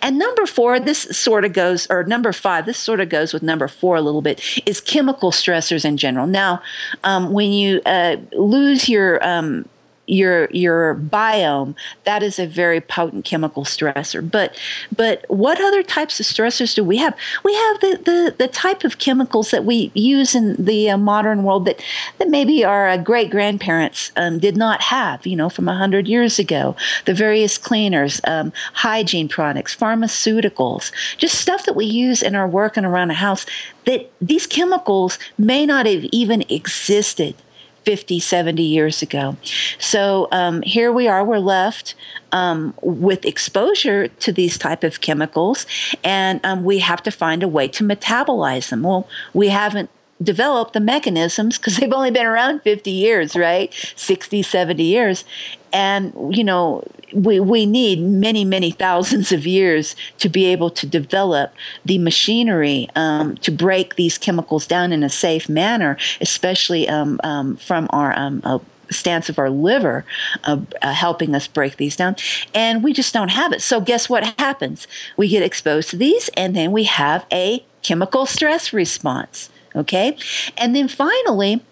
And 0.00 0.18
number 0.18 0.46
four, 0.46 0.78
this 0.78 1.00
sort 1.16 1.44
of 1.44 1.52
goes, 1.52 1.86
or 1.90 2.04
number 2.04 2.32
five, 2.32 2.66
this 2.66 2.78
sort 2.78 3.00
of 3.00 3.08
goes 3.08 3.32
with 3.32 3.42
number 3.42 3.68
four 3.68 3.96
a 3.96 4.00
little 4.00 4.22
bit, 4.22 4.40
is 4.66 4.80
chemical 4.80 5.30
stressors 5.32 5.84
in 5.84 5.96
general. 5.96 6.26
Now, 6.26 6.62
um, 7.04 7.32
when 7.32 7.52
you 7.52 7.80
uh, 7.84 8.16
lose 8.32 8.88
your 8.88 9.24
um, 9.26 9.68
your 10.08 10.48
your 10.50 10.94
biome, 10.94 11.74
that 12.04 12.22
is 12.22 12.38
a 12.38 12.46
very 12.46 12.80
potent 12.80 13.24
chemical 13.24 13.64
stressor. 13.64 14.28
But 14.28 14.56
but 14.94 15.24
what 15.28 15.60
other 15.60 15.82
types 15.82 16.18
of 16.18 16.26
stressors 16.26 16.74
do 16.74 16.82
we 16.82 16.96
have? 16.96 17.14
We 17.44 17.54
have 17.54 17.80
the 17.80 18.00
the, 18.04 18.34
the 18.38 18.48
type 18.48 18.84
of 18.84 18.98
chemicals 18.98 19.50
that 19.50 19.64
we 19.64 19.92
use 19.94 20.34
in 20.34 20.56
the 20.64 20.90
uh, 20.90 20.96
modern 20.96 21.42
world 21.42 21.66
that 21.66 21.82
that 22.18 22.28
maybe 22.28 22.64
our 22.64 22.88
uh, 22.88 22.96
great 22.96 23.30
grandparents 23.30 24.10
um, 24.16 24.38
did 24.38 24.56
not 24.56 24.82
have. 24.82 25.26
You 25.26 25.36
know, 25.36 25.50
from 25.50 25.68
a 25.68 25.76
hundred 25.76 26.08
years 26.08 26.38
ago, 26.38 26.74
the 27.04 27.14
various 27.14 27.58
cleaners, 27.58 28.20
um, 28.24 28.52
hygiene 28.74 29.28
products, 29.28 29.76
pharmaceuticals, 29.76 30.90
just 31.18 31.38
stuff 31.38 31.66
that 31.66 31.76
we 31.76 31.84
use 31.84 32.22
in 32.22 32.34
our 32.34 32.48
work 32.48 32.76
and 32.76 32.86
around 32.86 33.08
the 33.08 33.14
house. 33.14 33.44
That 33.84 34.10
these 34.20 34.46
chemicals 34.46 35.18
may 35.38 35.64
not 35.64 35.86
have 35.86 36.04
even 36.12 36.44
existed 36.50 37.34
50, 37.84 38.20
70 38.20 38.62
years 38.62 39.02
ago. 39.02 39.36
So 39.78 40.28
um, 40.30 40.62
here 40.62 40.92
we 40.92 41.08
are, 41.08 41.24
we're 41.24 41.38
left 41.38 41.94
um, 42.32 42.74
with 42.82 43.24
exposure 43.24 44.08
to 44.08 44.32
these 44.32 44.58
type 44.58 44.84
of 44.84 45.00
chemicals, 45.00 45.66
and 46.04 46.44
um, 46.44 46.64
we 46.64 46.80
have 46.80 47.02
to 47.04 47.10
find 47.10 47.42
a 47.42 47.48
way 47.48 47.68
to 47.68 47.84
metabolize 47.84 48.70
them. 48.70 48.82
Well, 48.82 49.08
we 49.32 49.48
haven't 49.48 49.90
developed 50.22 50.72
the 50.72 50.80
mechanisms 50.80 51.58
because 51.58 51.76
they've 51.78 51.92
only 51.92 52.10
been 52.10 52.26
around 52.26 52.62
50 52.62 52.90
years, 52.90 53.36
right? 53.36 53.72
60, 53.96 54.42
70 54.42 54.82
years. 54.82 55.24
And, 55.72 56.12
you 56.36 56.44
know, 56.44 56.84
we, 57.12 57.40
we 57.40 57.66
need 57.66 58.00
many, 58.00 58.44
many 58.44 58.70
thousands 58.70 59.32
of 59.32 59.46
years 59.46 59.96
to 60.18 60.28
be 60.28 60.46
able 60.46 60.70
to 60.70 60.86
develop 60.86 61.52
the 61.84 61.98
machinery 61.98 62.88
um, 62.94 63.36
to 63.38 63.50
break 63.50 63.96
these 63.96 64.18
chemicals 64.18 64.66
down 64.66 64.92
in 64.92 65.02
a 65.02 65.08
safe 65.08 65.48
manner, 65.48 65.96
especially 66.20 66.88
um, 66.88 67.20
um, 67.24 67.56
from 67.56 67.88
our 67.90 68.16
um, 68.18 68.42
uh, 68.44 68.58
stance 68.90 69.28
of 69.28 69.38
our 69.38 69.50
liver 69.50 70.04
uh, 70.44 70.58
uh, 70.82 70.92
helping 70.92 71.34
us 71.34 71.46
break 71.46 71.76
these 71.76 71.96
down. 71.96 72.16
And 72.54 72.82
we 72.82 72.92
just 72.92 73.12
don't 73.12 73.30
have 73.30 73.52
it. 73.52 73.62
So, 73.62 73.80
guess 73.80 74.08
what 74.08 74.38
happens? 74.38 74.86
We 75.16 75.28
get 75.28 75.42
exposed 75.42 75.90
to 75.90 75.96
these, 75.96 76.28
and 76.36 76.54
then 76.54 76.72
we 76.72 76.84
have 76.84 77.26
a 77.32 77.64
chemical 77.82 78.26
stress 78.26 78.72
response. 78.72 79.50
Okay. 79.74 80.16
And 80.56 80.74
then 80.74 80.88
finally, 80.88 81.62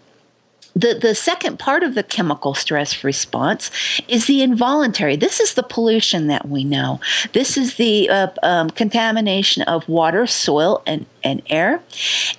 the, 0.76 0.98
the 1.00 1.14
second 1.14 1.58
part 1.58 1.82
of 1.82 1.94
the 1.94 2.02
chemical 2.02 2.54
stress 2.54 3.02
response 3.02 3.70
is 4.06 4.26
the 4.26 4.42
involuntary. 4.42 5.16
This 5.16 5.40
is 5.40 5.54
the 5.54 5.62
pollution 5.62 6.26
that 6.28 6.48
we 6.48 6.62
know. 6.64 7.00
This 7.32 7.56
is 7.56 7.74
the 7.76 8.08
uh, 8.10 8.28
um, 8.42 8.70
contamination 8.70 9.62
of 9.64 9.88
water, 9.88 10.26
soil, 10.26 10.82
and, 10.86 11.06
and 11.24 11.42
air. 11.48 11.82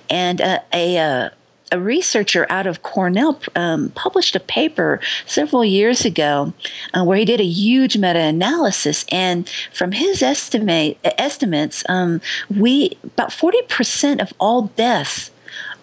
And 0.08 0.40
uh, 0.40 0.60
a, 0.72 0.98
uh, 0.98 1.30
a 1.70 1.78
researcher 1.78 2.46
out 2.48 2.66
of 2.66 2.82
Cornell 2.82 3.40
um, 3.54 3.90
published 3.90 4.34
a 4.34 4.40
paper 4.40 5.00
several 5.26 5.64
years 5.64 6.04
ago 6.04 6.54
uh, 6.94 7.04
where 7.04 7.18
he 7.18 7.24
did 7.26 7.40
a 7.40 7.44
huge 7.44 7.98
meta-analysis, 7.98 9.04
and 9.12 9.46
from 9.72 9.92
his 9.92 10.22
estimate 10.22 10.96
estimates, 11.04 11.84
um, 11.88 12.22
we 12.48 12.96
about 13.04 13.32
forty 13.32 13.60
percent 13.68 14.22
of 14.22 14.32
all 14.40 14.62
deaths 14.76 15.30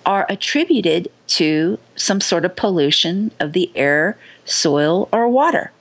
are 0.06 0.26
attributed 0.30 1.10
to 1.28 1.80
some 1.96 2.22
sort 2.22 2.46
of 2.46 2.56
pollution 2.56 3.32
of 3.40 3.54
the 3.54 3.72
air, 3.76 4.18
soil, 4.46 5.10
or 5.12 5.28
water. 5.28 5.72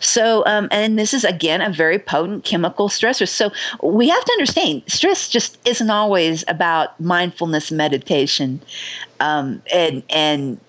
So, 0.00 0.44
um, 0.46 0.68
and 0.70 0.98
this 0.98 1.12
is 1.12 1.24
again 1.24 1.60
a 1.60 1.70
very 1.70 1.98
potent 1.98 2.44
chemical 2.44 2.88
stressor. 2.88 3.28
So, 3.28 3.52
we 3.82 4.08
have 4.08 4.24
to 4.24 4.32
understand 4.32 4.82
stress 4.86 5.28
just 5.28 5.58
isn't 5.66 5.90
always 5.90 6.44
about 6.48 6.98
mindfulness 6.98 7.70
meditation 7.70 8.62
um, 9.20 9.62
and, 9.72 10.02
and, 10.08 10.60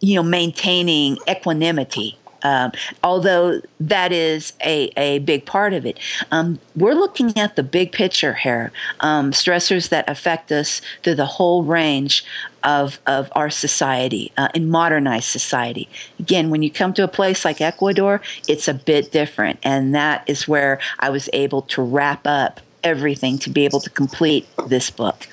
you 0.00 0.14
know, 0.14 0.22
maintaining 0.22 1.16
equanimity. 1.28 2.18
Um, 2.44 2.72
although 3.02 3.60
that 3.80 4.12
is 4.12 4.52
a, 4.62 4.90
a 4.96 5.18
big 5.20 5.46
part 5.46 5.72
of 5.72 5.86
it. 5.86 5.98
Um, 6.30 6.60
we're 6.76 6.94
looking 6.94 7.36
at 7.38 7.56
the 7.56 7.62
big 7.62 7.90
picture 7.90 8.34
here 8.34 8.70
um, 9.00 9.32
stressors 9.32 9.88
that 9.88 10.08
affect 10.08 10.52
us 10.52 10.80
through 11.02 11.16
the 11.16 11.26
whole 11.26 11.64
range 11.64 12.24
of, 12.62 12.98
of 13.06 13.30
our 13.34 13.50
society, 13.50 14.32
uh, 14.36 14.48
in 14.54 14.70
modernized 14.70 15.28
society. 15.28 15.88
Again, 16.18 16.50
when 16.50 16.62
you 16.62 16.70
come 16.70 16.94
to 16.94 17.04
a 17.04 17.08
place 17.08 17.44
like 17.44 17.60
Ecuador, 17.60 18.22
it's 18.48 18.68
a 18.68 18.74
bit 18.74 19.12
different. 19.12 19.58
And 19.62 19.94
that 19.94 20.24
is 20.26 20.48
where 20.48 20.80
I 20.98 21.10
was 21.10 21.28
able 21.32 21.62
to 21.62 21.82
wrap 21.82 22.26
up 22.26 22.60
everything 22.82 23.38
to 23.38 23.50
be 23.50 23.64
able 23.64 23.80
to 23.80 23.90
complete 23.90 24.46
this 24.68 24.90
book. 24.90 25.26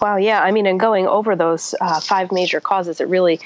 Wow, 0.00 0.16
yeah. 0.16 0.42
I 0.42 0.50
mean, 0.50 0.66
in 0.66 0.78
going 0.78 1.06
over 1.06 1.36
those 1.36 1.74
uh, 1.80 2.00
five 2.00 2.32
major 2.32 2.60
causes, 2.60 3.00
it 3.00 3.08
really 3.08 3.38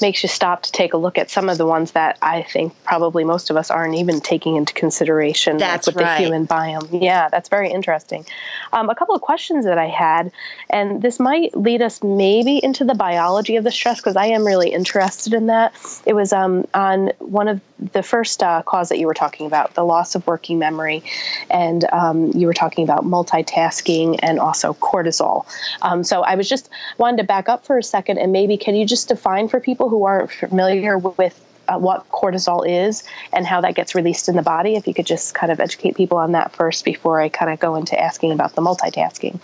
makes 0.00 0.22
you 0.22 0.28
stop 0.28 0.62
to 0.62 0.72
take 0.72 0.92
a 0.92 0.96
look 0.96 1.18
at 1.18 1.30
some 1.30 1.48
of 1.48 1.58
the 1.58 1.66
ones 1.66 1.92
that 1.92 2.18
I 2.22 2.42
think 2.42 2.74
probably 2.84 3.24
most 3.24 3.50
of 3.50 3.56
us 3.56 3.70
aren't 3.70 3.94
even 3.96 4.20
taking 4.20 4.56
into 4.56 4.72
consideration 4.72 5.58
that's 5.58 5.86
like 5.86 5.96
with 5.96 6.04
right. 6.04 6.18
the 6.18 6.24
human 6.24 6.46
biome. 6.46 7.02
Yeah, 7.02 7.28
that's 7.28 7.48
very 7.48 7.70
interesting. 7.70 8.24
Um, 8.72 8.88
a 8.88 8.94
couple 8.94 9.14
of 9.14 9.22
questions 9.22 9.64
that 9.64 9.78
I 9.78 9.88
had, 9.88 10.32
and 10.70 11.02
this 11.02 11.18
might 11.18 11.56
lead 11.56 11.82
us 11.82 12.02
maybe 12.02 12.62
into 12.62 12.84
the 12.84 12.94
biology 12.94 13.56
of 13.56 13.64
the 13.64 13.70
stress 13.70 14.00
because 14.00 14.16
I 14.16 14.26
am 14.26 14.46
really 14.46 14.70
interested 14.70 15.34
in 15.34 15.46
that. 15.46 15.74
It 16.06 16.14
was 16.14 16.32
um, 16.32 16.66
on 16.74 17.08
one 17.18 17.48
of 17.48 17.60
the 17.92 18.02
first 18.02 18.42
uh, 18.42 18.62
cause 18.62 18.88
that 18.90 18.98
you 18.98 19.06
were 19.06 19.14
talking 19.14 19.46
about, 19.46 19.74
the 19.74 19.84
loss 19.84 20.14
of 20.14 20.26
working 20.26 20.58
memory, 20.58 21.02
and 21.50 21.84
um, 21.92 22.30
you 22.32 22.46
were 22.46 22.54
talking 22.54 22.84
about 22.84 23.04
multitasking 23.04 24.18
and 24.22 24.38
also 24.38 24.74
cortisol. 24.74 25.46
Um, 25.82 26.04
so 26.04 26.22
I 26.22 26.34
was 26.34 26.48
just 26.48 26.68
wanted 26.98 27.16
to 27.18 27.24
back 27.24 27.48
up 27.48 27.64
for 27.64 27.78
a 27.78 27.82
second 27.82 28.18
and 28.18 28.32
maybe 28.32 28.56
can 28.56 28.74
you 28.74 28.86
just 28.86 29.08
define 29.08 29.48
for 29.48 29.60
people 29.60 29.88
who 29.90 30.04
aren't 30.04 30.30
familiar 30.30 30.98
with 30.98 31.38
uh, 31.70 31.78
what 31.78 32.08
cortisol 32.10 32.68
is 32.68 33.04
and 33.32 33.46
how 33.46 33.60
that 33.60 33.74
gets 33.74 33.94
released 33.94 34.28
in 34.28 34.36
the 34.36 34.42
body. 34.42 34.74
If 34.74 34.86
you 34.86 34.94
could 34.94 35.06
just 35.06 35.34
kind 35.34 35.52
of 35.52 35.60
educate 35.60 35.96
people 35.96 36.18
on 36.18 36.32
that 36.32 36.52
first 36.52 36.84
before 36.84 37.20
I 37.20 37.28
kind 37.28 37.52
of 37.52 37.60
go 37.60 37.76
into 37.76 37.98
asking 37.98 38.32
about 38.32 38.54
the 38.54 38.62
multitasking. 38.62 39.38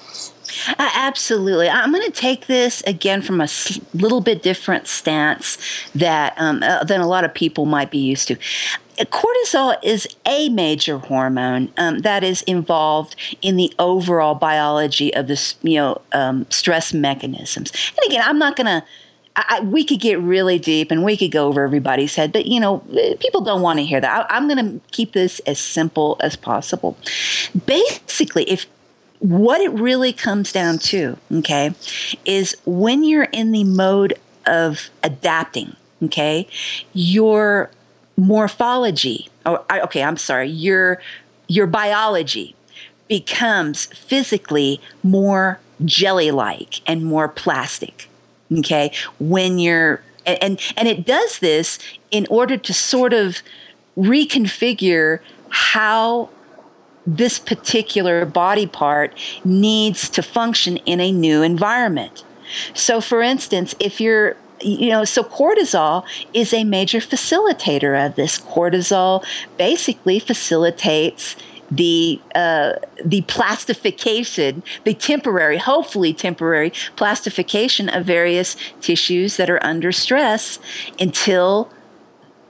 Uh, 0.69 0.91
absolutely. 0.95 1.69
I'm 1.69 1.93
going 1.93 2.05
to 2.05 2.13
take 2.13 2.47
this 2.47 2.83
again 2.83 3.23
from 3.23 3.41
a 3.41 3.49
little 3.95 4.21
bit 4.21 4.43
different 4.43 4.87
stance 4.87 5.59
that 5.95 6.35
um, 6.37 6.63
uh, 6.63 6.85
than 6.85 7.01
a 7.01 7.07
lot 7.07 7.25
of 7.25 7.35
people 7.35 7.65
might 7.65 7.91
be 7.91 7.99
used 7.99 8.29
to. 8.29 8.37
Cortisol 8.99 9.77
is 9.83 10.09
a 10.25 10.49
major 10.49 10.97
hormone 10.99 11.71
um, 11.77 11.99
that 11.99 12.25
is 12.25 12.41
involved 12.43 13.15
in 13.43 13.57
the 13.57 13.71
overall 13.79 14.35
biology 14.35 15.13
of 15.15 15.27
this, 15.27 15.57
you 15.63 15.75
know, 15.75 16.01
um, 16.13 16.47
stress 16.49 16.95
mechanisms. 16.95 17.73
And 17.91 18.11
again, 18.11 18.23
I'm 18.25 18.39
not 18.39 18.57
going 18.57 18.67
to 18.67 18.83
I, 19.37 19.61
we 19.61 19.85
could 19.85 20.01
get 20.01 20.19
really 20.19 20.59
deep 20.59 20.91
and 20.91 21.05
we 21.05 21.17
could 21.17 21.31
go 21.31 21.47
over 21.47 21.63
everybody's 21.63 22.15
head, 22.15 22.33
but 22.33 22.47
you 22.47 22.59
know, 22.59 22.79
people 23.21 23.43
don't 23.43 23.61
want 23.61 23.79
to 23.79 23.85
hear 23.85 24.01
that. 24.01 24.27
I, 24.31 24.35
I'm 24.35 24.49
going 24.49 24.65
to 24.65 24.81
keep 24.93 25.13
this 25.13 25.41
as 25.41 25.59
simple 25.59 26.17
as 26.21 26.37
possible. 26.37 26.97
Basically, 27.67 28.45
if 28.45 28.67
what 29.19 29.61
it 29.61 29.71
really 29.73 30.13
comes 30.13 30.53
down 30.53 30.79
to, 30.79 31.19
okay, 31.33 31.75
is 32.25 32.57
when 32.65 33.05
you're 33.05 33.25
in 33.25 33.53
the 33.53 33.65
mode 33.65 34.15
of 34.47 34.91
adapting, 35.03 35.77
okay, 36.03 36.49
your 36.95 37.71
morphology, 38.17 39.29
or 39.45 39.65
okay, 39.71 40.03
I'm 40.03 40.17
sorry, 40.17 40.49
your 40.49 41.01
your 41.49 41.67
biology 41.67 42.55
becomes 43.09 43.87
physically 43.87 44.81
more 45.03 45.61
jelly-like 45.85 46.81
and 46.89 47.05
more 47.05 47.29
plastic 47.29 48.09
okay 48.53 48.91
when 49.19 49.59
you're 49.59 50.01
and 50.25 50.61
and 50.77 50.89
it 50.89 51.07
does 51.07 51.39
this 51.39 51.79
in 52.11 52.27
order 52.31 52.57
to 52.57 52.73
sort 52.73 53.13
of 53.13 53.43
reconfigure 53.97 55.21
how 55.49 56.29
this 57.07 57.39
particular 57.39 58.27
body 58.27 58.67
part 58.67 59.17
needs 59.45 60.09
to 60.09 60.23
function 60.23 60.77
in 60.79 61.01
a 61.01 61.13
new 61.13 61.43
environment 61.43 62.25
so 62.75 63.01
for 63.01 63.23
instance 63.23 63.75
if 63.81 64.01
you're 64.01 64.37
you 64.61 64.89
know, 64.89 65.05
so 65.05 65.23
cortisol 65.23 66.05
is 66.33 66.53
a 66.53 66.65
major 66.65 66.99
facilitator 66.99 68.07
of 68.07 68.17
this. 68.17 68.39
Cortisol 68.39 69.25
basically 69.59 70.19
facilitates 70.19 71.37
the 71.71 72.21
uh, 72.35 72.75
the 73.05 73.23
plastification, 73.23 74.63
the 74.85 74.95
temporary, 74.95 75.59
hopefully 75.59 76.13
temporary 76.13 76.73
plastification 76.97 77.89
of 77.89 78.05
various 78.05 78.57
tissues 78.81 79.37
that 79.37 79.51
are 79.51 79.63
under 79.65 79.93
stress 79.93 80.59
until 80.99 81.71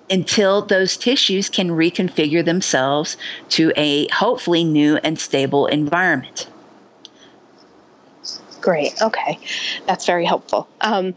until 0.08 0.62
those 0.62 0.96
tissues 0.96 1.48
can 1.48 1.70
reconfigure 1.70 2.44
themselves 2.44 3.16
to 3.48 3.72
a 3.76 4.06
hopefully 4.08 4.64
new 4.64 4.98
and 4.98 5.18
stable 5.18 5.66
environment. 5.66 6.46
Great. 8.60 9.00
Okay, 9.00 9.38
that's 9.86 10.06
very 10.06 10.24
helpful. 10.24 10.68
Um, 10.80 11.14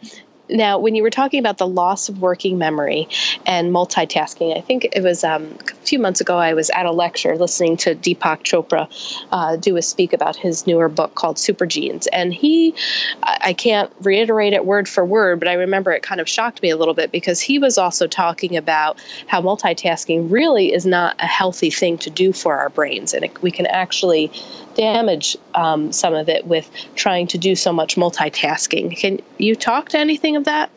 now, 0.49 0.79
when 0.79 0.95
you 0.95 1.03
were 1.03 1.09
talking 1.09 1.39
about 1.39 1.57
the 1.57 1.67
loss 1.67 2.09
of 2.09 2.21
working 2.21 2.57
memory 2.57 3.07
and 3.45 3.71
multitasking, 3.71 4.57
I 4.57 4.61
think 4.61 4.85
it 4.91 5.03
was 5.03 5.23
um, 5.23 5.55
a 5.69 5.73
few 5.85 5.99
months 5.99 6.21
ago. 6.21 6.37
I 6.37 6.53
was 6.53 6.69
at 6.71 6.85
a 6.85 6.91
lecture 6.91 7.37
listening 7.37 7.77
to 7.77 7.95
Deepak 7.95 8.43
Chopra 8.43 8.89
uh, 9.31 9.57
do 9.57 9.77
a 9.77 9.81
speak 9.81 10.13
about 10.13 10.35
his 10.35 10.65
newer 10.65 10.89
book 10.89 11.15
called 11.15 11.37
Super 11.37 11.65
Genes, 11.65 12.07
and 12.07 12.33
he, 12.33 12.73
I 13.23 13.53
can't 13.53 13.91
reiterate 14.01 14.53
it 14.53 14.65
word 14.65 14.89
for 14.89 15.05
word, 15.05 15.39
but 15.39 15.47
I 15.47 15.53
remember 15.53 15.91
it 15.91 16.03
kind 16.03 16.21
of 16.21 16.27
shocked 16.27 16.61
me 16.61 16.69
a 16.69 16.77
little 16.77 16.93
bit 16.93 17.11
because 17.11 17.39
he 17.39 17.59
was 17.59 17.77
also 17.77 18.07
talking 18.07 18.57
about 18.57 18.99
how 19.27 19.41
multitasking 19.41 20.31
really 20.31 20.73
is 20.73 20.85
not 20.85 21.15
a 21.19 21.27
healthy 21.27 21.69
thing 21.69 21.97
to 21.99 22.09
do 22.09 22.33
for 22.33 22.57
our 22.57 22.69
brains, 22.69 23.13
and 23.13 23.25
it, 23.25 23.41
we 23.41 23.51
can 23.51 23.67
actually 23.67 24.31
damage 24.79 25.35
um, 25.55 25.91
some 25.91 26.13
of 26.13 26.29
it 26.29 26.47
with 26.47 26.71
trying 26.95 27.27
to 27.27 27.37
do 27.37 27.53
so 27.53 27.73
much 27.73 27.97
multitasking. 27.97 28.97
Can 28.97 29.19
you 29.37 29.53
talk 29.53 29.89
to 29.89 29.97
anything 29.99 30.37
of 30.37 30.45
that 30.45 30.69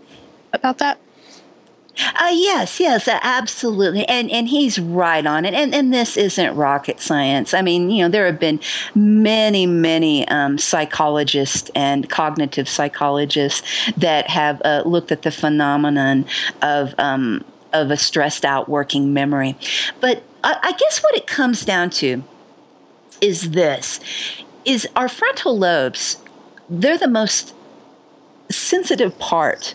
about 0.52 0.78
that? 0.78 0.98
Uh, 2.18 2.32
yes, 2.32 2.80
yes, 2.80 3.06
absolutely, 3.06 4.08
and 4.08 4.30
and 4.30 4.48
he's 4.48 4.78
right 4.78 5.26
on 5.26 5.44
it. 5.44 5.52
And 5.52 5.74
and 5.74 5.92
this 5.92 6.16
isn't 6.16 6.56
rocket 6.56 7.00
science. 7.00 7.52
I 7.52 7.60
mean, 7.60 7.90
you 7.90 8.02
know, 8.02 8.08
there 8.08 8.24
have 8.26 8.40
been 8.40 8.60
many, 8.94 9.66
many 9.66 10.26
um, 10.28 10.56
psychologists 10.56 11.70
and 11.74 12.08
cognitive 12.08 12.68
psychologists 12.68 13.62
that 13.96 14.28
have 14.30 14.62
uh, 14.64 14.82
looked 14.86 15.12
at 15.12 15.20
the 15.20 15.30
phenomenon 15.30 16.24
of 16.62 16.94
um, 16.98 17.44
of 17.74 17.90
a 17.90 17.98
stressed 17.98 18.46
out 18.46 18.70
working 18.70 19.12
memory. 19.12 19.54
But 20.00 20.22
I, 20.42 20.56
I 20.62 20.72
guess 20.72 21.02
what 21.02 21.14
it 21.14 21.26
comes 21.26 21.62
down 21.64 21.90
to 21.90 22.24
is 23.22 23.52
this: 23.52 24.00
is 24.66 24.86
our 24.94 25.08
frontal 25.08 25.58
lobes. 25.58 26.18
They're 26.68 26.98
the 26.98 27.08
most 27.08 27.54
sensitive 28.50 29.18
part 29.18 29.74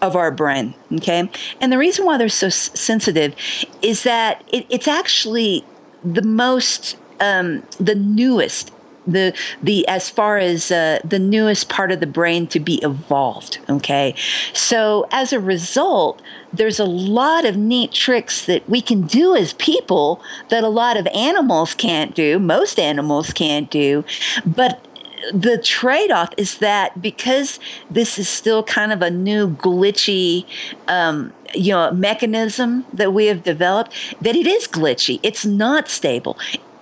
of 0.00 0.14
our 0.14 0.30
brain. 0.30 0.74
Okay. 0.92 1.30
And 1.60 1.72
the 1.72 1.78
reason 1.78 2.04
why 2.04 2.18
they're 2.18 2.28
so 2.28 2.48
s- 2.48 2.70
sensitive 2.78 3.34
is 3.82 4.02
that 4.02 4.44
it, 4.52 4.66
it's 4.68 4.86
actually 4.86 5.64
the 6.04 6.22
most, 6.22 6.96
um, 7.20 7.62
the 7.78 7.94
newest 7.94 8.70
the 9.06 9.34
the 9.62 9.86
as 9.88 10.10
far 10.10 10.38
as 10.38 10.70
uh, 10.70 10.98
the 11.04 11.18
newest 11.18 11.68
part 11.68 11.92
of 11.92 12.00
the 12.00 12.06
brain 12.06 12.46
to 12.46 12.60
be 12.60 12.76
evolved 12.82 13.58
okay 13.68 14.14
so 14.52 15.06
as 15.10 15.32
a 15.32 15.40
result 15.40 16.20
there's 16.52 16.78
a 16.78 16.84
lot 16.84 17.44
of 17.44 17.56
neat 17.56 17.92
tricks 17.92 18.46
that 18.46 18.68
we 18.68 18.80
can 18.80 19.02
do 19.02 19.34
as 19.34 19.52
people 19.54 20.22
that 20.48 20.64
a 20.64 20.68
lot 20.68 20.96
of 20.96 21.06
animals 21.08 21.74
can't 21.74 22.14
do 22.14 22.38
most 22.38 22.78
animals 22.78 23.32
can't 23.32 23.70
do 23.70 24.04
but 24.44 24.86
the 25.32 25.58
trade 25.58 26.10
off 26.10 26.30
is 26.36 26.58
that 26.58 27.00
because 27.00 27.58
this 27.90 28.18
is 28.18 28.28
still 28.28 28.62
kind 28.62 28.92
of 28.92 29.02
a 29.02 29.10
new 29.10 29.48
glitchy, 29.48 30.44
um, 30.88 31.32
you 31.54 31.72
know, 31.72 31.90
mechanism 31.92 32.84
that 32.92 33.12
we 33.12 33.26
have 33.26 33.42
developed, 33.42 33.92
that 34.20 34.36
it 34.36 34.46
is 34.46 34.66
glitchy. 34.66 35.20
It's 35.22 35.44
not 35.46 35.88
stable. 35.88 36.38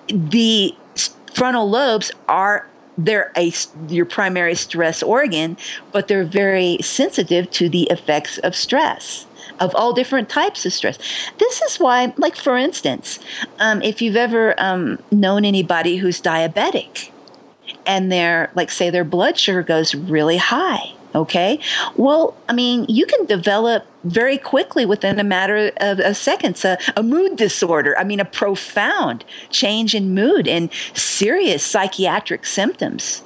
The 0.08 0.74
frontal 1.34 1.68
lobes 1.68 2.10
are 2.28 2.68
they're 2.98 3.32
a, 3.36 3.52
your 3.88 4.04
primary 4.04 4.54
stress 4.54 5.02
organ, 5.02 5.56
but 5.92 6.08
they're 6.08 6.24
very 6.24 6.78
sensitive 6.82 7.50
to 7.52 7.68
the 7.68 7.84
effects 7.84 8.38
of 8.38 8.54
stress 8.54 9.26
of 9.60 9.74
all 9.74 9.92
different 9.92 10.28
types 10.28 10.66
of 10.66 10.72
stress. 10.72 10.98
This 11.38 11.62
is 11.62 11.76
why, 11.76 12.12
like 12.16 12.36
for 12.36 12.56
instance, 12.56 13.18
um, 13.58 13.80
if 13.82 14.02
you've 14.02 14.16
ever 14.16 14.54
um, 14.58 14.98
known 15.10 15.44
anybody 15.44 15.98
who's 15.98 16.20
diabetic, 16.20 17.10
and 17.86 18.10
their 18.10 18.50
like 18.54 18.70
say 18.70 18.90
their 18.90 19.04
blood 19.04 19.38
sugar 19.38 19.62
goes 19.62 19.94
really 19.94 20.36
high 20.36 20.92
okay 21.14 21.58
well 21.96 22.36
i 22.48 22.52
mean 22.52 22.84
you 22.88 23.06
can 23.06 23.24
develop 23.26 23.84
very 24.04 24.38
quickly 24.38 24.84
within 24.84 25.18
a 25.20 25.24
matter 25.24 25.70
of, 25.76 26.00
of 26.00 26.16
seconds 26.16 26.64
a, 26.64 26.76
a, 26.96 27.02
mood 27.02 27.36
disorder 27.36 27.96
i 27.98 28.04
mean 28.04 28.18
a 28.18 28.24
profound 28.24 29.24
change 29.50 29.94
in 29.94 30.12
mood 30.14 30.48
and 30.48 30.70
serious 30.94 31.64
psychiatric 31.64 32.44
symptoms 32.44 33.22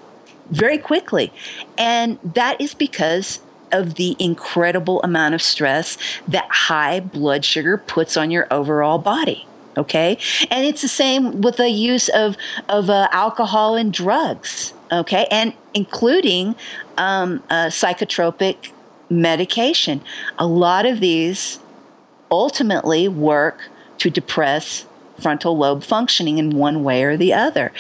very 0.51 0.79
quickly. 0.79 1.33
And 1.77 2.19
that 2.23 2.61
is 2.61 2.75
because 2.75 3.41
of 3.73 3.95
the 3.95 4.17
incredible 4.19 5.03
amount 5.03 5.35
of 5.35 5.43
stress 5.43 5.99
that 6.29 6.47
high 6.51 7.01
blood 7.01 7.45
sugar 7.45 7.77
puts 7.77 8.17
on 8.17 8.31
your 8.31 8.47
overall 8.51 8.99
body 8.99 9.47
okay? 9.77 10.17
And 10.51 10.65
it's 10.65 10.81
the 10.81 10.89
same 10.89 11.43
with 11.43 11.57
the 11.59 11.69
use 11.69 12.09
of 12.09 12.37
of 12.69 12.89
uh, 12.89 13.09
alcohol 13.11 13.75
and 13.75 13.93
drugs 13.93 14.73
okay? 14.91 15.27
And 15.31 15.53
including 15.75 16.55
um, 16.97 17.43
uh, 17.51 17.67
psychotropic 17.67 18.71
medication 19.09 20.01
a 20.39 20.47
lot 20.47 20.85
of 20.85 21.01
these 21.01 21.61
ultimately 22.31 23.07
work 23.09 23.69
to 23.99 24.11
depress 24.11 24.87
frontal 25.21 25.57
lobe 25.57 25.83
functioning 25.83 26.39
in 26.39 26.51
one 26.51 26.85
way 26.85 27.03
or 27.03 27.17
the 27.17 27.33
other. 27.33 27.73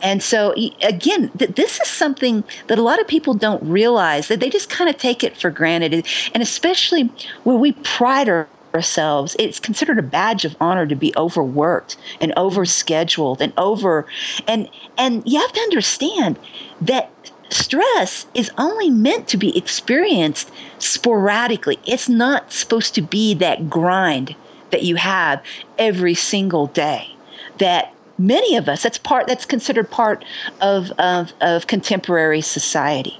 And 0.00 0.22
so, 0.22 0.54
again, 0.80 1.30
th- 1.36 1.56
this 1.56 1.80
is 1.80 1.88
something 1.88 2.44
that 2.68 2.78
a 2.78 2.82
lot 2.82 3.00
of 3.00 3.08
people 3.08 3.34
don't 3.34 3.62
realize 3.62 4.28
that 4.28 4.40
they 4.40 4.48
just 4.48 4.70
kind 4.70 4.88
of 4.88 4.96
take 4.96 5.24
it 5.24 5.36
for 5.36 5.50
granted. 5.50 6.06
And 6.32 6.42
especially 6.42 7.10
where 7.42 7.56
we 7.56 7.72
pride 7.72 8.28
our 8.28 8.48
ourselves. 8.74 9.36
It's 9.38 9.60
considered 9.60 10.00
a 10.00 10.02
badge 10.02 10.44
of 10.44 10.56
honor 10.60 10.84
to 10.84 10.96
be 10.96 11.14
overworked 11.16 11.96
and 12.20 12.34
overscheduled 12.34 13.40
and 13.40 13.52
over 13.56 14.04
and 14.48 14.68
and 14.98 15.22
you 15.24 15.40
have 15.40 15.52
to 15.52 15.60
understand 15.60 16.40
that 16.80 17.12
stress 17.54 18.26
is 18.34 18.50
only 18.58 18.90
meant 18.90 19.28
to 19.28 19.36
be 19.36 19.56
experienced 19.56 20.50
sporadically. 20.78 21.78
It's 21.86 22.08
not 22.08 22.52
supposed 22.52 22.94
to 22.96 23.02
be 23.02 23.34
that 23.34 23.70
grind 23.70 24.34
that 24.70 24.82
you 24.82 24.96
have 24.96 25.42
every 25.78 26.14
single 26.14 26.66
day. 26.66 27.14
That 27.58 27.94
many 28.18 28.56
of 28.56 28.68
us 28.68 28.82
that's 28.82 28.98
part 28.98 29.26
that's 29.26 29.44
considered 29.44 29.90
part 29.90 30.24
of 30.60 30.90
of, 30.92 31.32
of 31.40 31.66
contemporary 31.66 32.40
society. 32.40 33.18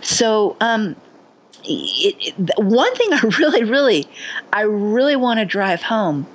So 0.00 0.56
um, 0.60 0.96
it, 1.64 2.34
it, 2.38 2.58
one 2.58 2.94
thing 2.94 3.12
I 3.12 3.20
really, 3.38 3.64
really, 3.64 4.08
I 4.52 4.62
really 4.62 5.16
want 5.16 5.40
to 5.40 5.44
drive 5.44 5.82
home 5.82 6.26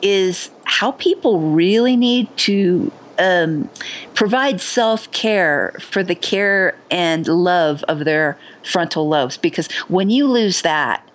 is 0.00 0.50
how 0.64 0.92
people 0.92 1.38
really 1.52 1.96
need 1.96 2.34
to 2.36 2.90
um, 3.22 3.70
provide 4.14 4.60
self 4.60 5.10
care 5.12 5.74
for 5.80 6.02
the 6.02 6.14
care 6.14 6.76
and 6.90 7.26
love 7.26 7.84
of 7.84 8.04
their 8.04 8.36
frontal 8.64 9.08
lobes. 9.08 9.36
Because 9.36 9.70
when 9.88 10.10
you 10.10 10.26
lose 10.26 10.62
that, 10.62 11.08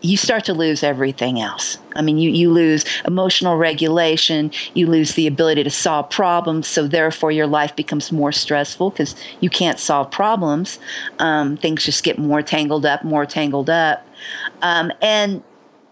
you 0.00 0.18
start 0.18 0.44
to 0.44 0.52
lose 0.52 0.82
everything 0.82 1.40
else. 1.40 1.78
I 1.96 2.02
mean, 2.02 2.18
you, 2.18 2.30
you 2.30 2.52
lose 2.52 2.84
emotional 3.06 3.56
regulation, 3.56 4.50
you 4.74 4.86
lose 4.86 5.14
the 5.14 5.26
ability 5.26 5.64
to 5.64 5.70
solve 5.70 6.10
problems, 6.10 6.66
so 6.66 6.86
therefore 6.86 7.32
your 7.32 7.46
life 7.46 7.74
becomes 7.74 8.12
more 8.12 8.30
stressful 8.30 8.90
because 8.90 9.16
you 9.40 9.48
can't 9.48 9.78
solve 9.78 10.10
problems. 10.10 10.78
Um, 11.18 11.56
things 11.56 11.84
just 11.84 12.04
get 12.04 12.18
more 12.18 12.42
tangled 12.42 12.84
up, 12.84 13.02
more 13.02 13.24
tangled 13.24 13.70
up. 13.70 14.06
Um, 14.60 14.92
and 15.00 15.42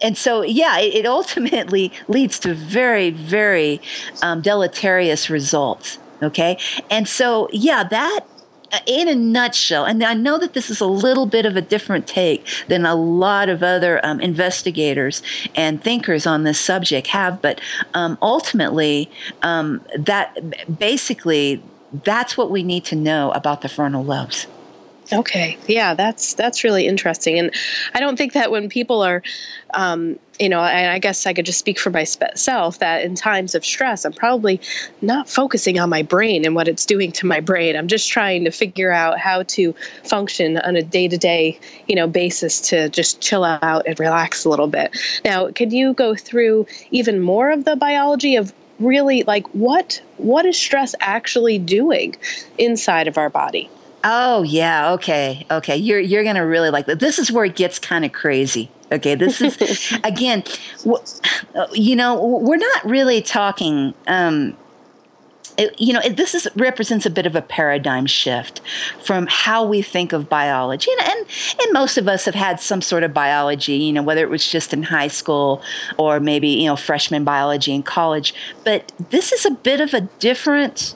and 0.02 0.16
so, 0.16 0.42
yeah, 0.42 0.78
it, 0.78 0.94
it, 0.94 1.06
ultimately 1.06 1.92
leads 2.08 2.38
to 2.40 2.54
very, 2.54 3.10
very 3.10 3.80
um, 4.22 4.40
deleterious 4.40 5.30
results. 5.30 5.98
Okay. 6.22 6.58
And 6.90 7.08
so, 7.08 7.48
yeah, 7.52 7.84
that 7.84 8.26
in 8.86 9.08
a 9.08 9.14
nutshell, 9.14 9.84
and 9.84 10.02
I 10.02 10.14
know 10.14 10.38
that 10.38 10.54
this 10.54 10.70
is 10.70 10.80
a 10.80 10.86
little 10.86 11.26
bit 11.26 11.44
of 11.44 11.56
a 11.56 11.60
different 11.60 12.06
take 12.06 12.46
than 12.68 12.86
a 12.86 12.94
lot 12.94 13.48
of 13.48 13.62
other 13.62 14.04
um, 14.04 14.20
investigators 14.20 15.22
and 15.54 15.82
thinkers 15.82 16.26
on 16.26 16.44
this 16.44 16.58
subject 16.58 17.08
have, 17.08 17.42
but 17.42 17.60
um, 17.92 18.16
ultimately, 18.22 19.10
um, 19.42 19.84
that 19.98 20.78
basically 20.78 21.62
that's 21.92 22.36
what 22.38 22.50
we 22.50 22.62
need 22.62 22.84
to 22.86 22.96
know 22.96 23.30
about 23.32 23.60
the 23.60 23.68
frontal 23.68 24.02
lobes. 24.02 24.46
Okay, 25.12 25.58
yeah, 25.66 25.94
that's 25.94 26.34
that's 26.34 26.64
really 26.64 26.86
interesting, 26.86 27.38
and 27.38 27.54
I 27.94 28.00
don't 28.00 28.16
think 28.16 28.32
that 28.32 28.50
when 28.50 28.70
people 28.70 29.02
are, 29.02 29.22
um, 29.74 30.18
you 30.40 30.48
know, 30.48 30.62
and 30.62 30.90
I 30.90 30.98
guess 30.98 31.26
I 31.26 31.34
could 31.34 31.44
just 31.44 31.58
speak 31.58 31.78
for 31.78 31.90
myself 31.90 32.78
that 32.78 33.02
in 33.04 33.14
times 33.14 33.54
of 33.54 33.62
stress, 33.62 34.06
I'm 34.06 34.14
probably 34.14 34.58
not 35.02 35.28
focusing 35.28 35.78
on 35.78 35.90
my 35.90 36.02
brain 36.02 36.46
and 36.46 36.54
what 36.54 36.66
it's 36.66 36.86
doing 36.86 37.12
to 37.12 37.26
my 37.26 37.40
brain. 37.40 37.76
I'm 37.76 37.88
just 37.88 38.10
trying 38.10 38.44
to 38.44 38.50
figure 38.50 38.90
out 38.90 39.18
how 39.18 39.42
to 39.42 39.74
function 40.04 40.56
on 40.58 40.76
a 40.76 40.82
day 40.82 41.08
to 41.08 41.18
day, 41.18 41.60
you 41.88 41.94
know, 41.94 42.06
basis 42.06 42.60
to 42.70 42.88
just 42.88 43.20
chill 43.20 43.44
out 43.44 43.86
and 43.86 44.00
relax 44.00 44.46
a 44.46 44.48
little 44.48 44.68
bit. 44.68 44.96
Now, 45.26 45.50
could 45.50 45.72
you 45.72 45.92
go 45.92 46.14
through 46.14 46.66
even 46.90 47.20
more 47.20 47.50
of 47.50 47.64
the 47.64 47.76
biology 47.76 48.36
of 48.36 48.54
really 48.80 49.22
like 49.24 49.46
what 49.48 50.02
what 50.16 50.46
is 50.46 50.58
stress 50.58 50.94
actually 51.00 51.58
doing 51.58 52.16
inside 52.56 53.08
of 53.08 53.18
our 53.18 53.28
body? 53.28 53.68
Oh 54.04 54.42
yeah, 54.42 54.92
okay, 54.92 55.46
okay. 55.50 55.76
You're 55.76 56.00
you're 56.00 56.24
gonna 56.24 56.46
really 56.46 56.70
like 56.70 56.86
that. 56.86 56.98
This 56.98 57.18
is 57.18 57.30
where 57.30 57.44
it 57.44 57.54
gets 57.54 57.78
kind 57.78 58.04
of 58.04 58.12
crazy. 58.12 58.70
Okay, 58.90 59.14
this 59.14 59.40
is 59.40 59.96
again, 60.04 60.42
you 61.72 61.96
know, 61.96 62.24
we're 62.24 62.56
not 62.56 62.84
really 62.84 63.22
talking. 63.22 63.94
Um, 64.06 64.56
it, 65.58 65.78
you 65.78 65.92
know, 65.92 66.00
it, 66.00 66.16
this 66.16 66.34
is 66.34 66.48
represents 66.56 67.04
a 67.04 67.10
bit 67.10 67.26
of 67.26 67.36
a 67.36 67.42
paradigm 67.42 68.06
shift 68.06 68.62
from 69.02 69.26
how 69.28 69.64
we 69.64 69.82
think 69.82 70.12
of 70.12 70.28
biology, 70.28 70.90
and, 70.98 71.08
and 71.08 71.26
and 71.60 71.72
most 71.72 71.96
of 71.96 72.08
us 72.08 72.24
have 72.24 72.34
had 72.34 72.58
some 72.58 72.80
sort 72.80 73.04
of 73.04 73.14
biology, 73.14 73.74
you 73.74 73.92
know, 73.92 74.02
whether 74.02 74.22
it 74.22 74.30
was 74.30 74.46
just 74.48 74.72
in 74.72 74.84
high 74.84 75.08
school 75.08 75.62
or 75.98 76.18
maybe 76.18 76.48
you 76.48 76.66
know 76.66 76.76
freshman 76.76 77.22
biology 77.22 77.72
in 77.72 77.82
college. 77.82 78.34
But 78.64 78.90
this 79.10 79.30
is 79.30 79.46
a 79.46 79.50
bit 79.50 79.80
of 79.80 79.94
a 79.94 80.02
different 80.18 80.94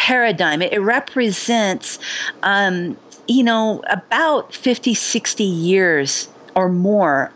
paradigm. 0.00 0.62
It, 0.62 0.80
represents, 0.80 1.98
um, 2.42 2.96
you 3.28 3.42
know, 3.42 3.82
about 3.86 4.54
50, 4.54 4.94
60 4.94 5.44
years 5.44 6.28
or 6.54 6.70
more 6.70 7.32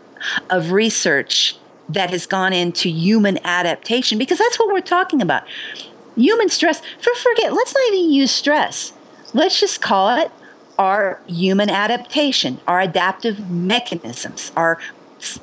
of 0.49 0.71
research 0.71 1.57
that 1.87 2.09
has 2.09 2.25
gone 2.25 2.53
into 2.53 2.89
human 2.89 3.37
adaptation 3.45 4.17
because 4.17 4.39
that's 4.39 4.57
what 4.57 4.67
we're 4.69 4.81
talking 4.81 5.21
about 5.21 5.43
human 6.17 6.49
stress, 6.49 6.81
for 6.99 7.13
forget, 7.13 7.53
let's 7.53 7.73
not 7.73 7.93
even 7.93 8.11
use 8.11 8.31
stress. 8.31 8.93
Let's 9.33 9.59
just 9.59 9.81
call 9.81 10.17
it 10.17 10.31
our 10.79 11.21
human 11.27 11.69
adaptation, 11.69 12.59
our 12.67 12.79
adaptive 12.79 13.51
mechanisms, 13.51 14.51
our 14.55 14.79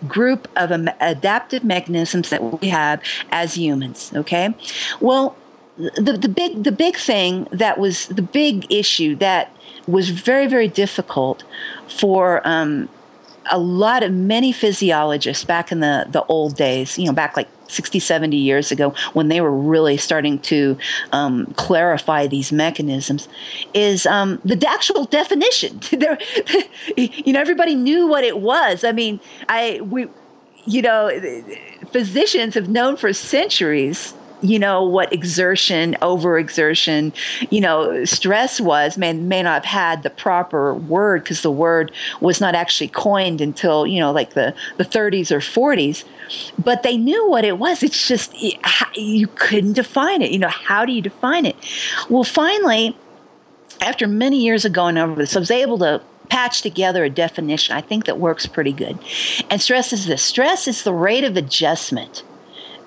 group 0.09 0.49
of 0.57 0.71
adaptive 1.01 1.63
mechanisms 1.63 2.31
that 2.31 2.61
we 2.61 2.69
have 2.69 3.01
as 3.31 3.55
humans, 3.55 4.13
okay? 4.15 4.55
Well, 5.01 5.37
the, 5.77 6.19
the 6.21 6.29
big 6.29 6.65
the 6.65 6.73
big 6.73 6.97
thing 6.97 7.49
that 7.51 7.79
was 7.79 8.07
the 8.07 8.23
big 8.23 8.71
issue 8.71 9.17
that 9.17 9.55
was 9.87 10.11
very 10.11 10.47
very 10.47 10.69
difficult 10.69 11.45
for 11.89 12.47
um, 12.47 12.89
a 13.51 13.59
lot 13.59 14.03
of 14.03 14.13
many 14.13 14.53
physiologists 14.53 15.45
back 15.45 15.73
in 15.73 15.81
the 15.81 16.07
the 16.11 16.25
old 16.25 16.57
days 16.57 16.99
you 16.99 17.07
know 17.07 17.13
back 17.13 17.37
like 17.37 17.49
60, 17.73 17.99
70 18.01 18.37
years 18.37 18.71
ago 18.71 18.95
when 19.15 19.29
they 19.29 19.41
were 19.41 19.51
really 19.51 19.97
starting 19.97 20.39
to 20.41 20.77
um, 21.11 21.47
clarify 21.57 22.27
these 22.27 22.53
mechanisms 22.53 23.29
is 23.73 24.05
um, 24.07 24.41
the 24.45 24.63
actual 24.69 25.05
definition. 25.05 25.81
there 25.91 26.19
you 26.97 27.33
know, 27.33 27.41
everybody 27.41 27.75
knew 27.75 28.07
what 28.07 28.25
it 28.25 28.39
was. 28.39 28.85
I 28.85 28.93
mean, 28.93 29.21
I 29.49 29.81
we, 29.83 30.09
you 30.67 30.83
know, 30.83 31.11
physicians 31.91 32.55
have 32.55 32.69
known 32.69 32.97
for 32.97 33.13
centuries 33.13 34.15
you 34.42 34.59
know 34.59 34.83
what 34.83 35.12
exertion 35.12 35.94
overexertion 36.02 37.12
you 37.50 37.61
know 37.61 38.05
stress 38.05 38.61
was 38.61 38.98
may, 38.98 39.12
may 39.12 39.42
not 39.42 39.64
have 39.64 39.64
had 39.64 40.02
the 40.02 40.11
proper 40.11 40.74
word 40.74 41.22
because 41.22 41.42
the 41.42 41.50
word 41.50 41.92
was 42.20 42.40
not 42.40 42.55
actually 42.55 42.88
coined 42.88 43.40
until 43.40 43.87
you 43.87 44.00
know 44.00 44.12
like 44.12 44.35
the, 44.35 44.55
the 44.76 44.85
30s 44.85 45.31
or 45.31 45.38
40s 45.38 46.05
but 46.59 46.83
they 46.83 46.96
knew 46.96 47.28
what 47.28 47.44
it 47.44 47.59
was. 47.59 47.83
It's 47.83 48.09
just 48.09 48.33
you 48.94 49.26
couldn't 49.35 49.74
define 49.74 50.22
it. 50.22 50.31
You 50.31 50.38
know 50.38 50.48
how 50.48 50.85
do 50.85 50.92
you 50.92 51.02
define 51.02 51.46
it? 51.46 51.57
Well 52.09 52.24
finally 52.24 52.96
after 53.81 54.07
many 54.07 54.40
years 54.40 54.64
of 54.64 54.72
going 54.72 54.96
over 54.96 55.16
this 55.16 55.35
i 55.35 55.40
was 55.40 55.50
able 55.50 55.76
to 55.78 56.00
patch 56.28 56.62
together 56.62 57.05
a 57.05 57.11
definition 57.11 57.74
i 57.74 57.81
think 57.81 58.05
that 58.05 58.18
works 58.18 58.46
pretty 58.46 58.72
good. 58.72 58.98
And 59.50 59.61
stress 59.61 59.92
is 59.92 60.07
this. 60.07 60.22
Stress 60.22 60.68
is 60.68 60.85
the 60.85 60.92
rate 60.92 61.24
of 61.24 61.37
adjustment 61.37 62.22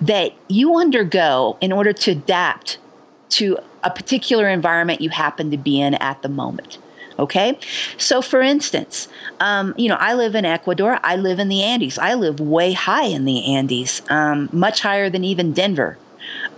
that 0.01 0.34
you 0.47 0.77
undergo 0.77 1.58
in 1.62 1.71
order 1.71 1.93
to 1.93 2.12
adapt 2.12 2.77
to 3.29 3.58
a 3.84 3.89
particular 3.89 4.47
environment 4.47 5.01
you 5.01 5.10
happen 5.10 5.51
to 5.51 5.58
be 5.58 5.79
in 5.79 5.93
at 5.95 6.21
the 6.21 6.29
moment. 6.29 6.77
Okay, 7.17 7.58
so 7.97 8.21
for 8.21 8.41
instance, 8.41 9.08
um, 9.39 9.73
you 9.77 9.88
know, 9.88 9.95
I 9.95 10.13
live 10.15 10.36
in 10.36 10.43
Ecuador. 10.43 10.99
I 11.01 11.15
live 11.15 11.39
in 11.39 11.47
the 11.47 11.63
Andes. 11.63 11.97
I 11.97 12.13
live 12.13 12.41
way 12.41 12.73
high 12.73 13.05
in 13.05 13.23
the 13.23 13.55
Andes, 13.55 14.01
um, 14.10 14.49
much 14.51 14.81
higher 14.81 15.10
than 15.10 15.23
even 15.23 15.53
Denver. 15.53 15.97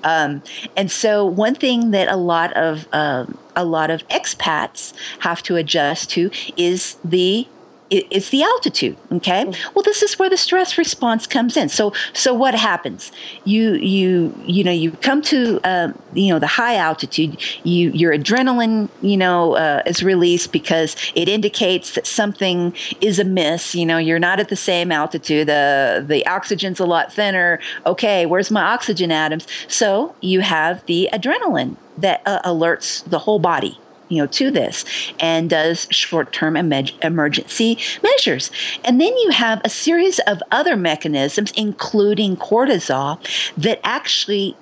Um, 0.04 0.42
and 0.76 0.90
so, 0.90 1.26
one 1.26 1.54
thing 1.54 1.92
that 1.92 2.08
a 2.08 2.16
lot 2.16 2.54
of 2.54 2.88
uh, 2.92 3.26
a 3.56 3.66
lot 3.66 3.92
of 3.92 4.08
expats 4.08 4.94
have 5.20 5.44
to 5.44 5.58
adjust 5.58 6.10
to 6.12 6.32
is 6.56 6.98
the 7.04 7.48
it's 7.90 8.30
the 8.30 8.44
altitude 8.44 8.98
okay? 9.12 9.46
Mm-hmm. 9.46 9.74
well 9.74 9.84
this 9.84 10.04
is 10.04 10.20
where 10.20 10.30
the 10.30 10.38
stress 10.38 10.78
response 10.78 11.28
comes 11.28 11.58
in. 11.58 11.70
So 11.70 11.94
so 12.14 12.34
what 12.34 12.56
happens? 12.56 13.12
You 13.44 13.74
you 13.74 14.36
you 14.46 14.64
know 14.64 14.72
you 14.72 14.92
come 14.92 15.22
to 15.24 15.60
uh, 15.64 15.94
you 16.14 16.30
know 16.34 16.40
the 16.40 16.48
high 16.48 16.76
altitude. 16.76 17.38
You 17.64 17.92
your 17.92 18.14
adrenaline 18.18 18.90
you 19.02 19.18
know 19.18 19.56
uh, 19.56 19.84
is 19.86 20.04
released 20.04 20.52
because 20.52 20.96
it 21.16 21.30
indicates 21.30 21.96
that 21.96 22.06
something 22.06 22.76
is 23.02 23.20
amiss. 23.20 23.76
You 23.76 23.86
know 23.86 23.98
you're 23.98 24.20
not 24.20 24.40
at 24.40 24.50
the 24.50 24.56
same 24.56 24.92
altitude. 24.92 25.48
The 25.48 26.04
the 26.08 26.26
oxygen's 26.28 26.80
a 26.80 26.86
lot 26.86 27.12
thinner. 27.12 27.60
Okay 27.86 28.26
where's 28.26 28.52
my 28.52 28.62
oxygen 28.62 29.12
atoms 29.12 29.48
so 29.68 30.16
you 30.22 30.42
have 30.42 30.86
the 30.86 31.10
adrenaline 31.14 31.76
that 31.98 32.22
uh, 32.26 32.42
alerts 32.44 33.04
the 33.10 33.20
whole 33.20 33.40
body 33.40 33.80
you 34.10 34.22
know 34.22 34.28
to 34.28 34.52
this 34.52 34.86
and 35.20 35.50
does 35.50 35.88
short-term 35.92 36.56
emergency 36.56 37.78
measures. 38.04 38.52
And 38.84 39.00
then 39.02 39.16
you 39.18 39.32
have 39.32 39.62
a 39.64 39.70
series 39.70 40.20
of 40.20 40.42
other 40.52 40.76
mechanisms 40.76 41.52
including 41.56 42.38
cortisol 42.38 43.20
that 43.56 43.80
actually 43.84 44.56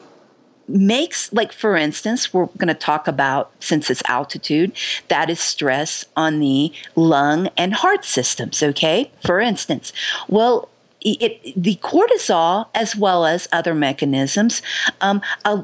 makes 0.68 1.32
like 1.32 1.52
for 1.52 1.76
instance 1.76 2.34
we're 2.34 2.48
going 2.58 2.68
to 2.68 2.74
talk 2.74 3.08
about 3.08 3.52
since 3.60 3.90
it's 3.92 4.02
altitude 4.08 4.72
that 5.10 5.30
is 5.30 5.40
stress 5.40 6.06
on 6.16 6.40
the 6.40 6.72
lung 6.96 7.50
and 7.56 7.76
heart 7.76 8.04
systems 8.04 8.64
okay? 8.64 9.12
For 9.24 9.40
instance 9.40 9.94
well 10.28 10.70
it, 11.02 11.54
the 11.56 11.76
cortisol 11.84 12.68
as 12.74 12.96
well 12.96 13.26
as 13.26 13.48
other 13.52 13.76
mechanisms 13.76 14.64
um, 15.02 15.22
uh, 15.44 15.62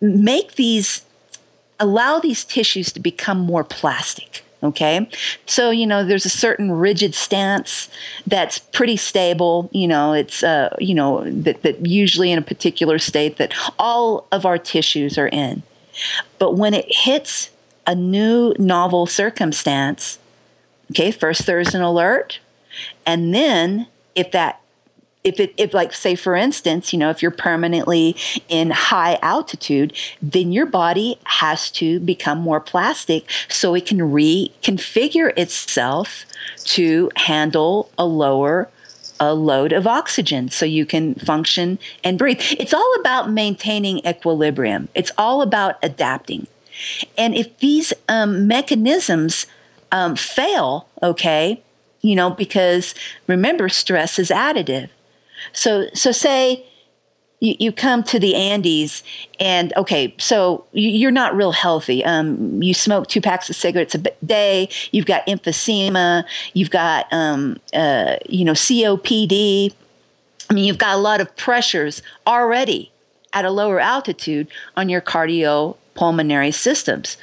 make 0.00 0.54
these 0.54 1.02
allow 1.80 2.20
these 2.20 2.44
tissues 2.44 2.92
to 2.92 3.00
become 3.00 3.38
more 3.38 3.64
plastic. 3.64 4.44
Okay. 4.62 5.08
So, 5.46 5.70
you 5.70 5.86
know, 5.86 6.04
there's 6.04 6.26
a 6.26 6.30
certain 6.30 6.70
rigid 6.70 7.14
stance 7.14 7.88
that's 8.26 8.58
pretty 8.58 8.98
stable. 8.98 9.70
You 9.72 9.88
know, 9.88 10.12
it's, 10.12 10.42
uh, 10.42 10.76
you 10.78 10.94
know, 10.94 11.24
that, 11.24 11.62
that 11.62 11.86
usually 11.86 12.30
in 12.30 12.38
a 12.38 12.42
particular 12.42 12.98
state 12.98 13.38
that 13.38 13.54
all 13.78 14.26
of 14.30 14.44
our 14.44 14.58
tissues 14.58 15.16
are 15.16 15.28
in. 15.28 15.62
But 16.38 16.56
when 16.56 16.74
it 16.74 16.84
hits 16.88 17.50
a 17.86 17.94
new 17.94 18.54
novel 18.58 19.06
circumstance, 19.06 20.18
okay, 20.90 21.10
first 21.10 21.46
there's 21.46 21.74
an 21.74 21.80
alert. 21.80 22.38
And 23.06 23.34
then 23.34 23.86
if 24.14 24.30
that 24.32 24.59
if 25.22 25.38
it 25.38 25.54
if 25.56 25.74
like 25.74 25.92
say 25.92 26.14
for 26.14 26.34
instance 26.34 26.92
you 26.92 26.98
know 26.98 27.10
if 27.10 27.20
you're 27.22 27.30
permanently 27.30 28.16
in 28.48 28.70
high 28.70 29.18
altitude 29.22 29.92
then 30.22 30.52
your 30.52 30.66
body 30.66 31.18
has 31.24 31.70
to 31.70 32.00
become 32.00 32.38
more 32.38 32.60
plastic 32.60 33.30
so 33.48 33.74
it 33.74 33.86
can 33.86 33.98
reconfigure 33.98 35.36
itself 35.36 36.24
to 36.64 37.10
handle 37.16 37.90
a 37.98 38.04
lower 38.04 38.68
a 39.20 39.34
load 39.34 39.72
of 39.72 39.86
oxygen 39.86 40.48
so 40.48 40.64
you 40.64 40.86
can 40.86 41.14
function 41.14 41.78
and 42.02 42.18
breathe. 42.18 42.40
It's 42.58 42.72
all 42.72 42.94
about 43.00 43.30
maintaining 43.30 43.98
equilibrium. 43.98 44.88
It's 44.94 45.12
all 45.18 45.42
about 45.42 45.76
adapting. 45.82 46.46
And 47.18 47.34
if 47.34 47.58
these 47.58 47.92
um, 48.08 48.48
mechanisms 48.48 49.46
um, 49.92 50.16
fail 50.16 50.86
okay 51.02 51.62
you 52.00 52.14
know 52.14 52.30
because 52.30 52.94
remember 53.26 53.68
stress 53.68 54.18
is 54.18 54.30
additive 54.30 54.88
so, 55.52 55.88
so 55.94 56.12
say 56.12 56.64
you, 57.40 57.56
you 57.58 57.72
come 57.72 58.02
to 58.04 58.18
the 58.18 58.34
Andes 58.34 59.02
and 59.40 59.72
okay, 59.76 60.14
so 60.18 60.66
you're 60.72 61.10
not 61.10 61.34
real 61.34 61.52
healthy. 61.52 62.04
Um, 62.04 62.62
you 62.62 62.74
smoke 62.74 63.08
two 63.08 63.20
packs 63.20 63.50
of 63.50 63.56
cigarettes 63.56 63.94
a 63.94 63.98
day. 64.24 64.68
You've 64.92 65.06
got 65.06 65.26
emphysema. 65.26 66.24
You've 66.52 66.70
got 66.70 67.06
um, 67.10 67.58
uh, 67.74 68.16
you 68.28 68.44
know 68.44 68.52
COPD. 68.52 69.72
I 70.48 70.54
mean, 70.54 70.64
you've 70.64 70.78
got 70.78 70.94
a 70.94 71.00
lot 71.00 71.20
of 71.20 71.34
pressures 71.36 72.02
already 72.26 72.92
at 73.32 73.44
a 73.44 73.50
lower 73.50 73.80
altitude 73.80 74.48
on 74.76 74.88
your 74.88 75.00
cardiopulmonary 75.00 76.52
systems. 76.52 77.16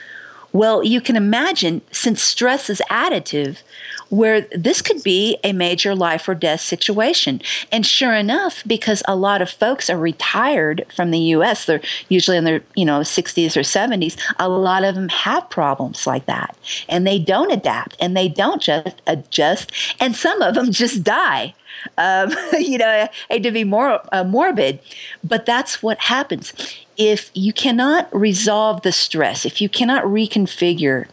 Well, 0.53 0.83
you 0.83 1.01
can 1.01 1.15
imagine 1.15 1.81
since 1.91 2.21
stress 2.21 2.69
is 2.69 2.81
additive, 2.89 3.61
where 4.09 4.41
this 4.41 4.81
could 4.81 5.03
be 5.03 5.37
a 5.43 5.53
major 5.53 5.95
life 5.95 6.27
or 6.27 6.35
death 6.35 6.61
situation. 6.61 7.41
And 7.71 7.85
sure 7.85 8.13
enough, 8.13 8.63
because 8.65 9.03
a 9.07 9.15
lot 9.15 9.41
of 9.41 9.49
folks 9.49 9.89
are 9.89 9.97
retired 9.97 10.85
from 10.95 11.11
the 11.11 11.19
US, 11.19 11.65
they're 11.65 11.81
usually 12.09 12.37
in 12.37 12.43
their, 12.43 12.61
you 12.75 12.85
know, 12.85 13.01
60s 13.01 13.55
or 13.57 13.61
70s, 13.61 14.17
a 14.39 14.49
lot 14.49 14.83
of 14.83 14.95
them 14.95 15.09
have 15.09 15.49
problems 15.49 16.07
like 16.07 16.25
that. 16.25 16.57
And 16.87 17.05
they 17.05 17.19
don't 17.19 17.51
adapt 17.51 17.95
and 17.99 18.15
they 18.15 18.27
don't 18.27 18.61
just 18.61 19.01
adjust 19.05 19.71
and 19.99 20.15
some 20.15 20.41
of 20.41 20.55
them 20.55 20.71
just 20.71 21.03
die. 21.03 21.53
Um, 21.97 22.31
you 22.59 22.77
know, 22.77 22.87
I 22.87 23.09
hate 23.29 23.43
to 23.43 23.51
be 23.51 23.63
more 23.63 24.01
uh, 24.11 24.23
morbid, 24.23 24.79
but 25.23 25.45
that's 25.45 25.81
what 25.83 25.99
happens. 25.99 26.53
If 26.97 27.29
you 27.33 27.53
cannot 27.53 28.13
resolve 28.13 28.81
the 28.81 28.91
stress, 28.91 29.45
if 29.45 29.61
you 29.61 29.69
cannot 29.69 30.03
reconfigure 30.03 31.07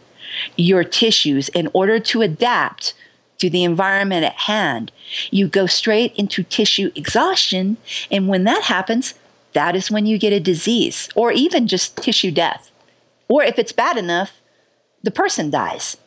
your 0.55 0.83
tissues 0.83 1.49
in 1.49 1.69
order 1.73 1.99
to 1.99 2.21
adapt 2.21 2.93
to 3.37 3.49
the 3.49 3.63
environment 3.63 4.25
at 4.25 4.33
hand. 4.33 4.91
You 5.31 5.47
go 5.47 5.65
straight 5.65 6.15
into 6.15 6.43
tissue 6.43 6.91
exhaustion. 6.95 7.77
And 8.09 8.27
when 8.27 8.43
that 8.45 8.63
happens, 8.63 9.13
that 9.53 9.75
is 9.75 9.91
when 9.91 10.05
you 10.05 10.17
get 10.17 10.33
a 10.33 10.39
disease 10.39 11.09
or 11.15 11.31
even 11.31 11.67
just 11.67 11.97
tissue 11.97 12.31
death. 12.31 12.71
Or 13.27 13.43
if 13.43 13.57
it's 13.57 13.71
bad 13.71 13.97
enough, 13.97 14.41
the 15.03 15.11
person 15.11 15.49
dies. 15.49 15.97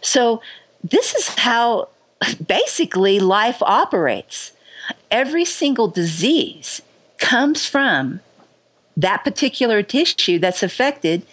So, 0.00 0.40
this 0.82 1.14
is 1.14 1.28
how 1.30 1.88
basically 2.46 3.18
life 3.18 3.62
operates. 3.62 4.52
Every 5.10 5.44
single 5.44 5.88
disease 5.88 6.82
comes 7.18 7.66
from 7.66 8.20
that 8.96 9.24
particular 9.24 9.82
tissue 9.82 10.38
that's 10.38 10.62
affected 10.62 11.26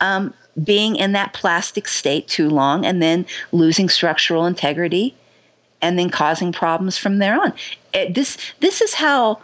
um, 0.00 0.34
being 0.62 0.96
in 0.96 1.12
that 1.12 1.32
plastic 1.32 1.86
state 1.88 2.28
too 2.28 2.48
long 2.48 2.84
and 2.84 3.02
then 3.02 3.26
losing 3.52 3.88
structural 3.88 4.46
integrity 4.46 5.14
and 5.82 5.98
then 5.98 6.10
causing 6.10 6.52
problems 6.52 6.96
from 6.96 7.18
there 7.18 7.40
on. 7.40 7.52
It, 7.92 8.14
this 8.14 8.38
this 8.60 8.80
is 8.80 8.94
how 8.94 9.42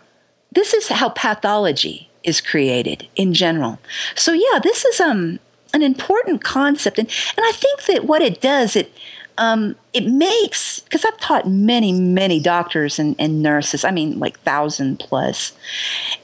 this 0.51 0.73
is 0.73 0.89
how 0.89 1.11
pathology 1.11 2.09
is 2.25 2.41
created 2.41 3.09
in 3.17 3.35
general. 3.35 3.79
So 4.15 4.33
yeah, 4.33 4.59
this 4.63 4.85
is 4.85 5.01
um 5.01 5.39
an 5.75 5.83
important 5.83 6.43
concept 6.43 6.99
and 6.99 7.09
and 7.37 7.47
I 7.47 7.53
think 7.53 7.85
that 7.85 8.05
what 8.05 8.23
it 8.23 8.41
does 8.41 8.77
it 8.77 8.93
um, 9.39 9.77
it 9.93 10.07
makes 10.07 10.81
because 10.81 11.05
I've 11.05 11.19
taught 11.19 11.49
many, 11.49 11.93
many 11.93 12.39
doctors 12.39 12.99
and, 12.99 13.17
and 13.19 13.43
nurses. 13.43 13.85
I 13.85 13.91
mean, 13.91 14.19
like 14.19 14.39
thousand 14.41 14.99
plus, 14.99 15.53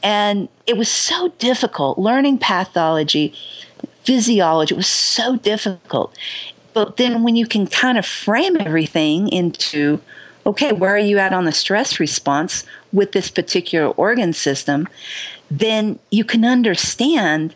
and 0.03 0.49
it 0.67 0.77
was 0.77 0.91
so 0.91 1.29
difficult 1.39 1.99
learning 1.99 2.39
pathology 2.39 3.35
physiology. 4.09 4.75
It 4.75 4.79
was 4.79 4.87
so 4.87 5.37
difficult. 5.37 6.17
But 6.73 6.97
then 6.97 7.23
when 7.23 7.37
you 7.37 7.47
can 7.47 7.67
kind 7.67 7.99
of 7.99 8.07
frame 8.07 8.57
everything 8.59 9.29
into, 9.29 10.01
okay, 10.47 10.73
where 10.73 10.95
are 10.95 11.07
you 11.11 11.19
at 11.19 11.35
on 11.35 11.45
the 11.45 11.53
stress 11.53 12.01
response 12.01 12.65
with 12.91 13.13
this 13.13 13.31
particular 13.31 13.89
organ 13.89 14.33
system, 14.33 14.89
then 15.51 15.99
you 16.11 16.25
can 16.25 16.43
understand 16.43 17.55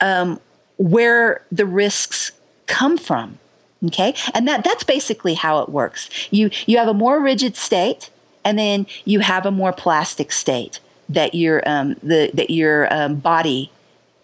um, 0.00 0.38
where 0.76 1.42
the 1.50 1.66
risks 1.66 2.30
come 2.66 2.96
from. 2.96 3.40
Okay, 3.86 4.14
and 4.32 4.48
that 4.48 4.64
that's 4.64 4.84
basically 4.84 5.34
how 5.34 5.60
it 5.60 5.68
works. 5.68 6.08
You 6.30 6.50
you 6.64 6.78
have 6.78 6.88
a 6.88 6.94
more 6.94 7.20
rigid 7.20 7.54
state, 7.54 8.08
and 8.42 8.58
then 8.58 8.86
you 9.04 9.20
have 9.20 9.44
a 9.44 9.50
more 9.50 9.72
plastic 9.72 10.32
state 10.32 10.80
that 11.10 11.34
your 11.34 11.62
um, 11.68 11.96
the 12.02 12.30
that 12.32 12.48
your 12.48 12.90
um, 12.94 13.16
body 13.16 13.70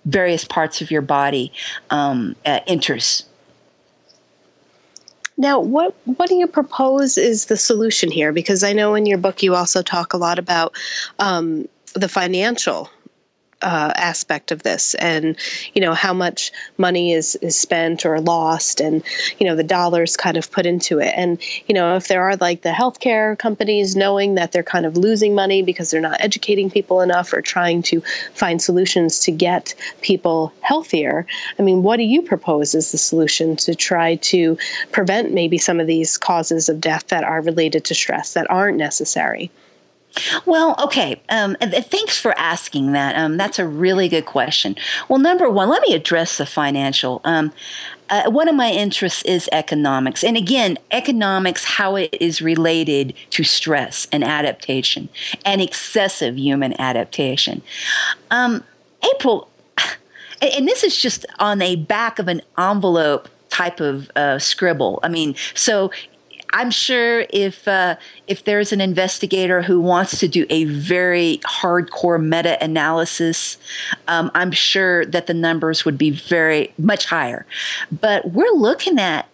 various 0.05 0.45
parts 0.45 0.81
of 0.81 0.91
your 0.91 1.03
body 1.03 1.53
um, 1.91 2.37
uh, 2.45 2.61
enters. 2.67 3.25
Now, 5.37 5.59
what 5.59 5.95
what 6.05 6.29
do 6.29 6.35
you 6.35 6.47
propose 6.47 7.17
is 7.17 7.47
the 7.47 7.57
solution 7.57 8.11
here? 8.11 8.31
Because 8.31 8.63
I 8.63 8.75
know 8.75 8.95
in 8.95 9.07
your 9.07 9.17
book 9.17 9.43
you 9.43 9.55
also 9.55 9.83
talk 9.83 10.13
a 10.13 10.19
lot 10.19 10.39
about 10.39 10.75
um, 11.19 11.67
the 11.95 12.09
financial 12.09 12.91
uh, 13.63 13.93
aspect 13.97 14.53
of 14.53 14.63
this 14.63 14.95
and 14.95 15.37
you 15.75 15.81
know 15.81 15.95
how 15.95 16.13
much 16.13 16.53
money 16.79 17.13
is 17.13 17.37
is 17.37 17.59
spent 17.59 18.07
or 18.07 18.21
lost 18.21 18.81
and 18.81 19.03
you 19.39 19.47
know 19.47 19.57
the 19.57 19.65
dollars 19.65 20.17
kind 20.17 20.37
of 20.37 20.51
put 20.51 20.67
into 20.67 20.99
it. 20.99 21.13
And 21.17 21.39
you 21.67 21.75
know 21.75 21.97
if 21.97 22.09
there 22.09 22.23
are 22.23 22.37
like 22.37 22.63
the 22.63 22.71
healthcare 22.71 23.39
companies 23.39 23.97
knowing 23.97 24.35
that 24.37 24.53
they're 24.53 24.63
kind 24.63 24.87
of 24.87 24.97
losing 24.97 25.35
money 25.35 25.63
because 25.63 25.91
they're 25.91 26.01
not 26.01 26.21
educating 26.21 26.71
people 26.71 27.01
enough 27.01 27.33
or 27.33 27.43
trying 27.43 27.83
to 27.83 28.01
find 28.35 28.63
solutions 28.63 29.19
to 29.21 29.31
get 29.31 29.75
people 30.01 30.53
healthier 30.61 31.27
i 31.59 31.63
mean 31.63 31.83
what 31.83 31.97
do 31.97 32.03
you 32.03 32.23
propose 32.23 32.75
as 32.75 32.93
the 32.93 32.99
solution 32.99 33.57
to 33.57 33.75
try 33.75 34.17
to 34.17 34.57
prevent 34.93 35.33
maybe 35.33 35.59
some 35.59 35.81
of 35.81 35.87
these 35.87 36.17
causes 36.19 36.69
of 36.69 36.81
death 36.81 37.07
that 37.09 37.25
are 37.25 37.41
related 37.41 37.85
to 37.85 37.95
stress 37.95 38.35
that 38.35 38.51
aren't 38.51 38.79
necessary 38.79 39.51
well, 40.47 40.75
okay. 40.83 41.21
Um, 41.29 41.57
thanks 41.61 42.19
for 42.19 42.39
asking 42.39 42.93
that. 42.93 43.17
Um, 43.17 43.37
that's 43.37 43.59
a 43.59 43.67
really 43.67 44.09
good 44.09 44.27
question. 44.27 44.77
Well, 45.09 45.19
number 45.19 45.49
one, 45.49 45.69
let 45.69 45.83
me 45.83 45.95
address 45.95 46.39
the 46.39 46.47
financial. 46.47 47.21
Um, 47.25 47.53
uh, 48.11 48.29
one 48.29 48.49
of 48.49 48.57
my 48.57 48.71
interests 48.71 49.23
is 49.23 49.49
economics. 49.53 50.25
And 50.25 50.37
again, 50.37 50.79
economics, 50.91 51.65
how 51.65 51.95
it 51.95 52.17
is 52.21 52.43
related 52.43 53.15
to 53.31 53.45
stress 53.45 54.09
and 54.11 54.25
adaptation 54.25 55.09
and 55.45 55.61
excessive 55.61 56.37
human 56.37 56.79
adaptation. 56.81 57.63
Um, 58.31 58.65
April, 59.15 59.49
and 60.43 60.67
this 60.67 60.83
is 60.83 60.97
just 60.97 61.25
on 61.39 61.63
a 61.63 61.77
back 61.77 62.19
of 62.19 62.27
an 62.27 62.43
envelope 62.59 63.29
type 63.49 63.81
of 63.81 64.11
uh, 64.17 64.39
scribble. 64.39 64.99
I 65.03 65.09
mean, 65.09 65.37
so 65.55 65.93
I'm 66.53 66.71
sure 66.71 67.27
if 67.31 67.67
uh, 67.69 67.97
if 68.27 68.45
there's 68.45 68.73
an 68.73 68.81
investigator 68.81 69.63
who 69.63 69.81
wants 69.81 70.19
to 70.21 70.29
do 70.29 70.47
a 70.51 70.65
very 70.65 71.41
hardcore 71.45 72.23
meta 72.23 72.63
analysis, 72.63 73.59
um, 74.09 74.31
I'm 74.35 74.53
sure 74.53 75.05
that 75.07 75.27
the 75.27 75.35
numbers 75.35 75.85
would 75.85 75.99
be 75.99 76.11
very 76.11 76.73
much 76.79 77.07
higher. 77.07 77.47
But 77.93 78.33
we're 78.33 78.53
looking 78.53 78.99
at 78.99 79.29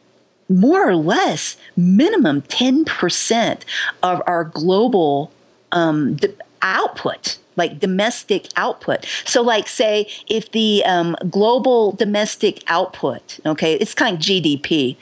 more 0.48 0.88
or 0.88 0.94
less 0.94 1.56
minimum 1.76 2.42
10% 2.42 3.62
of 4.02 4.22
our 4.26 4.44
global 4.44 5.32
um, 5.72 6.18
output 6.62 7.38
like 7.56 7.80
domestic 7.80 8.48
output. 8.56 9.06
So, 9.24 9.42
like, 9.42 9.66
say, 9.66 10.08
if 10.28 10.50
the 10.52 10.84
um, 10.84 11.16
global 11.28 11.92
domestic 11.92 12.62
output, 12.68 13.40
okay, 13.44 13.74
it's 13.74 13.94
kind 13.94 14.16
of 14.16 14.22
GDP 14.22 14.96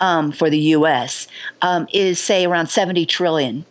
um, 0.00 0.32
for 0.32 0.50
the 0.50 0.58
US, 0.58 1.28
um, 1.62 1.86
is 1.92 2.18
say 2.18 2.44
around 2.44 2.66
70 2.68 3.06
trillion, 3.06 3.64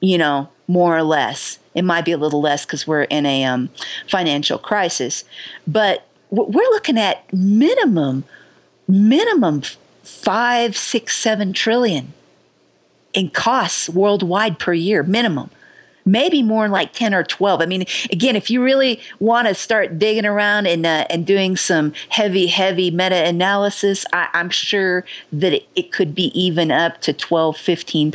you 0.00 0.18
know, 0.18 0.48
more 0.66 0.96
or 0.96 1.02
less. 1.02 1.58
It 1.74 1.82
might 1.82 2.04
be 2.04 2.12
a 2.12 2.18
little 2.18 2.40
less 2.40 2.66
because 2.66 2.86
we're 2.86 3.04
in 3.04 3.24
a 3.24 3.44
um, 3.44 3.70
financial 4.08 4.58
crisis, 4.58 5.24
but 5.66 6.06
we're 6.30 6.70
looking 6.70 6.98
at 6.98 7.32
minimum, 7.32 8.24
minimum 8.86 9.62
five, 10.02 10.76
six, 10.76 11.16
seven 11.16 11.52
trillion 11.52 12.12
in 13.14 13.30
costs 13.30 13.88
worldwide 13.88 14.58
per 14.58 14.72
year, 14.74 15.02
minimum 15.02 15.50
maybe 16.10 16.42
more 16.42 16.68
like 16.68 16.92
10 16.92 17.14
or 17.14 17.22
12. 17.22 17.60
I 17.60 17.66
mean, 17.66 17.84
again, 18.10 18.36
if 18.36 18.50
you 18.50 18.62
really 18.62 19.00
want 19.20 19.48
to 19.48 19.54
start 19.54 19.98
digging 19.98 20.26
around 20.26 20.66
and, 20.66 20.84
uh, 20.86 21.06
and 21.10 21.26
doing 21.26 21.56
some 21.56 21.92
heavy, 22.10 22.46
heavy 22.46 22.90
meta 22.90 23.26
analysis, 23.26 24.04
I, 24.12 24.28
am 24.32 24.50
sure 24.50 25.04
that 25.32 25.52
it, 25.52 25.68
it, 25.76 25.92
could 25.92 26.14
be 26.14 26.26
even 26.38 26.70
up 26.70 27.00
to 27.02 27.12
12, 27.12 27.56
15%. 27.56 28.12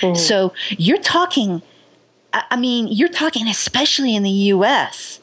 Mm-hmm. 0.00 0.14
So 0.14 0.52
you're 0.70 0.98
talking, 0.98 1.62
I 2.32 2.56
mean, 2.56 2.88
you're 2.88 3.08
talking, 3.08 3.48
especially 3.48 4.14
in 4.14 4.22
the 4.22 4.30
US, 4.30 5.20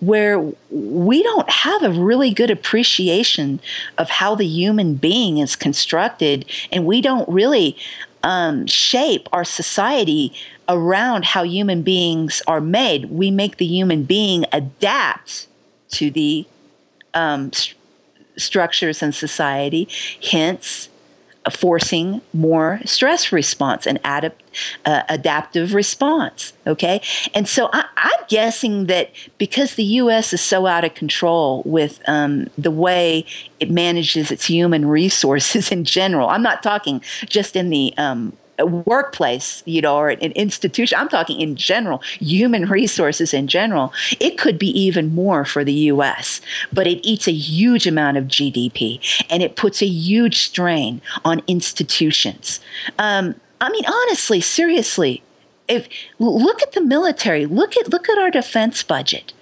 where 0.00 0.40
we 0.70 1.22
don't 1.22 1.48
have 1.48 1.82
a 1.82 1.90
really 1.90 2.32
good 2.32 2.50
appreciation 2.50 3.60
of 3.98 4.10
how 4.10 4.34
the 4.34 4.46
human 4.46 4.94
being 4.94 5.38
is 5.38 5.56
constructed, 5.56 6.44
and 6.72 6.86
we 6.86 7.00
don't 7.00 7.28
really 7.28 7.76
um, 8.22 8.66
shape 8.66 9.28
our 9.32 9.44
society 9.44 10.32
around 10.68 11.24
how 11.24 11.42
human 11.42 11.82
beings 11.82 12.42
are 12.46 12.60
made. 12.60 13.06
We 13.06 13.30
make 13.30 13.56
the 13.56 13.66
human 13.66 14.04
being 14.04 14.44
adapt 14.52 15.46
to 15.92 16.10
the 16.10 16.46
um, 17.14 17.52
st- 17.52 17.76
structures 18.36 19.02
in 19.02 19.12
society, 19.12 19.88
hence 20.30 20.89
forcing 21.48 22.20
more 22.34 22.80
stress 22.84 23.32
response 23.32 23.86
and 23.86 23.98
adapt, 24.04 24.42
uh, 24.84 25.02
adaptive 25.08 25.72
response. 25.72 26.52
Okay. 26.66 27.00
And 27.32 27.48
so 27.48 27.70
I, 27.72 27.86
am 27.96 28.24
guessing 28.28 28.86
that 28.86 29.10
because 29.38 29.74
the 29.74 29.84
U.S. 29.84 30.32
is 30.34 30.40
so 30.42 30.66
out 30.66 30.84
of 30.84 30.94
control 30.94 31.62
with 31.64 32.02
um, 32.06 32.50
the 32.58 32.70
way 32.70 33.24
it 33.58 33.70
manages 33.70 34.30
its 34.30 34.46
human 34.46 34.86
resources 35.00 35.72
in 35.72 35.84
general, 35.84 36.28
I'm 36.28 36.42
not 36.42 36.62
talking 36.62 37.00
just 37.26 37.56
in 37.56 37.70
the 37.70 37.94
um, 37.96 38.36
workplace, 38.66 39.62
you 39.66 39.80
know, 39.80 39.96
or 39.96 40.10
an 40.10 40.32
institution, 40.32 40.98
I'm 40.98 41.08
talking 41.08 41.40
in 41.40 41.56
general, 41.56 41.98
human 42.18 42.68
resources 42.68 43.34
in 43.34 43.46
general, 43.46 43.92
it 44.18 44.38
could 44.38 44.58
be 44.58 44.68
even 44.68 45.14
more 45.14 45.44
for 45.44 45.64
the 45.64 45.72
US. 45.72 46.40
But 46.72 46.86
it 46.86 47.06
eats 47.06 47.26
a 47.26 47.32
huge 47.32 47.86
amount 47.86 48.16
of 48.16 48.24
GDP 48.24 49.00
and 49.28 49.42
it 49.42 49.56
puts 49.56 49.82
a 49.82 49.86
huge 49.86 50.38
strain 50.38 51.00
on 51.24 51.42
institutions. 51.46 52.60
Um, 52.98 53.34
I 53.60 53.70
mean, 53.70 53.84
honestly, 53.86 54.40
seriously, 54.40 55.22
if 55.68 55.88
look 56.18 56.62
at 56.62 56.72
the 56.72 56.80
military, 56.80 57.46
look 57.46 57.76
at 57.76 57.88
look 57.88 58.08
at 58.08 58.18
our 58.18 58.30
defense 58.30 58.82
budget 58.82 59.32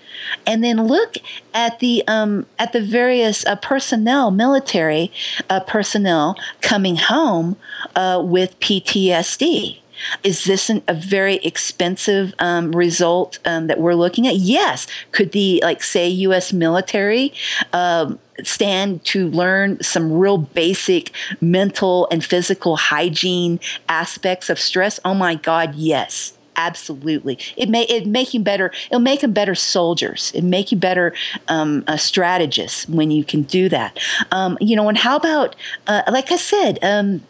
and 0.47 0.63
then 0.63 0.87
look 0.87 1.17
at 1.55 1.79
the 1.81 2.03
um, 2.07 2.47
at 2.59 2.73
the 2.73 2.81
various 2.81 3.45
uh, 3.47 3.57
personnel, 3.57 4.31
military 4.31 5.13
uh, 5.49 5.61
personnel 5.61 6.37
coming 6.61 6.97
home 6.97 7.57
uh, 7.95 8.23
with 8.25 8.59
PTSD. 8.61 9.81
Is 10.23 10.45
this 10.45 10.71
an, 10.71 10.83
a 10.87 10.95
very 10.95 11.37
expensive 11.37 12.33
um, 12.39 12.71
result 12.71 13.39
um, 13.45 13.67
that 13.67 13.81
we're 13.81 13.95
looking 13.95 14.27
at? 14.29 14.37
Yes. 14.37 14.87
Could 15.11 15.33
the 15.33 15.61
like 15.63 15.83
say 15.83 16.09
U.S. 16.09 16.53
military 16.53 17.33
um, 17.73 18.21
stand 18.45 19.05
to 19.07 19.29
learn 19.29 19.83
some 19.83 20.13
real 20.13 20.39
basic 20.39 21.11
mental 21.41 22.07
and 22.13 22.25
physical 22.25 22.77
hygiene 22.77 23.59
aspects 23.89 24.49
of 24.49 24.61
stress? 24.61 25.01
Oh 25.05 25.15
my 25.15 25.35
God, 25.35 25.75
yes 25.75 26.38
Absolutely, 26.61 27.39
it 27.57 27.69
may 27.69 27.85
it 27.85 28.05
make 28.05 28.35
you 28.35 28.41
better. 28.41 28.73
It'll 28.91 28.99
make 28.99 29.21
them 29.21 29.33
better 29.33 29.55
soldiers. 29.55 30.33
It 30.35 30.43
make 30.43 30.73
you 30.73 30.77
better 30.77 31.15
um, 31.47 31.85
uh, 31.87 31.97
strategists 31.97 32.89
when 32.89 33.13
you 33.13 33.23
can 33.23 33.43
do 33.43 33.69
that. 33.69 33.97
Um, 34.33 34.59
you 34.61 34.75
know, 34.75 34.89
and 34.89 34.99
how 34.99 35.17
about 35.17 35.55
uh, 35.87 36.03
like 36.11 36.33
I 36.33 36.37
said, 36.37 36.81
um, 36.83 37.23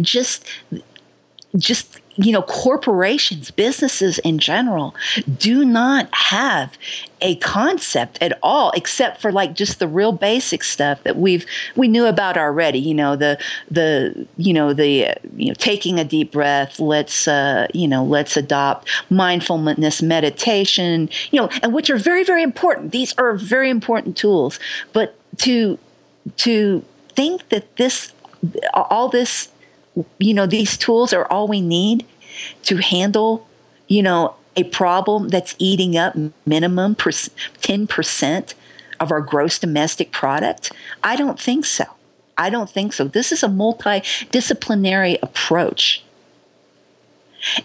just 0.00 0.46
just 1.58 2.00
you 2.16 2.32
know, 2.32 2.42
corporations, 2.42 3.50
businesses 3.50 4.18
in 4.18 4.38
general 4.38 4.94
do 5.38 5.64
not 5.64 6.08
have 6.14 6.78
a 7.20 7.36
concept 7.36 8.18
at 8.20 8.38
all, 8.42 8.70
except 8.72 9.20
for 9.20 9.32
like 9.32 9.54
just 9.54 9.78
the 9.78 9.88
real 9.88 10.12
basic 10.12 10.62
stuff 10.62 11.02
that 11.02 11.16
we've 11.16 11.44
we 11.74 11.88
knew 11.88 12.06
about 12.06 12.36
already. 12.36 12.78
You 12.78 12.94
know, 12.94 13.16
the 13.16 13.38
the 13.70 14.26
you 14.36 14.52
know 14.52 14.72
the 14.72 15.14
you 15.36 15.48
know 15.48 15.54
taking 15.54 15.98
a 15.98 16.04
deep 16.04 16.32
breath. 16.32 16.78
Let's 16.78 17.26
uh, 17.26 17.66
you 17.74 17.88
know 17.88 18.04
let's 18.04 18.36
adopt 18.36 18.88
mindfulness 19.10 20.02
meditation. 20.02 21.08
You 21.30 21.42
know, 21.42 21.48
and 21.62 21.72
which 21.72 21.90
are 21.90 21.96
very 21.96 22.24
very 22.24 22.42
important. 22.42 22.92
These 22.92 23.14
are 23.18 23.34
very 23.34 23.70
important 23.70 24.16
tools. 24.16 24.60
But 24.92 25.18
to 25.38 25.78
to 26.36 26.84
think 27.08 27.48
that 27.48 27.76
this 27.76 28.12
all 28.74 29.08
this 29.08 29.48
you 30.18 30.34
know, 30.34 30.46
these 30.46 30.76
tools 30.76 31.12
are 31.12 31.26
all 31.26 31.48
we 31.48 31.60
need 31.60 32.06
to 32.64 32.76
handle, 32.78 33.46
you 33.88 34.02
know, 34.02 34.34
a 34.56 34.64
problem 34.64 35.28
that's 35.28 35.54
eating 35.58 35.96
up 35.96 36.16
minimum 36.46 36.94
10% 36.94 38.54
of 39.00 39.10
our 39.10 39.20
gross 39.20 39.58
domestic 39.58 40.12
product? 40.12 40.72
I 41.02 41.16
don't 41.16 41.40
think 41.40 41.64
so. 41.64 41.84
I 42.36 42.50
don't 42.50 42.70
think 42.70 42.92
so. 42.92 43.04
This 43.04 43.30
is 43.32 43.42
a 43.42 43.48
multidisciplinary 43.48 45.18
approach. 45.22 46.02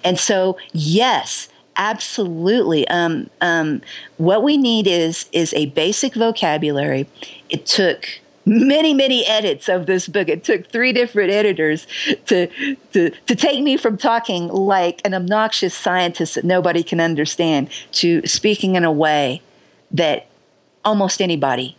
And 0.04 0.20
so, 0.20 0.58
yes, 0.74 1.50
absolutely. 1.76 2.88
Um, 2.90 3.30
um, 3.42 3.82
what 4.18 4.44
we 4.44 4.58
need 4.58 4.86
is 4.86 5.28
is 5.32 5.54
a 5.54 5.68
basic 5.68 6.14
vocabulary. 6.14 7.08
It 7.50 7.66
took 7.66 8.20
many 8.50 8.93
many 8.93 9.26
edits 9.28 9.70
of 9.70 9.86
this 9.86 10.08
book 10.08 10.28
it 10.28 10.43
took 10.43 10.72
three 10.72 10.91
different 10.91 11.32
editors 11.32 11.86
to 12.26 12.47
to 12.91 13.12
to 13.12 13.36
take 13.36 13.62
me 13.64 13.78
from 13.78 13.95
talking 13.95 14.47
like 14.47 15.02
an 15.06 15.14
obnoxious 15.14 15.76
scientist 15.76 16.36
that 16.36 16.43
nobody 16.43 16.82
can 16.82 17.00
understand 17.00 17.70
to 17.91 18.26
speaking 18.26 18.76
in 18.76 18.84
a 18.84 18.91
way 18.91 19.41
that 19.91 20.28
almost 20.84 21.22
anybody 21.22 21.78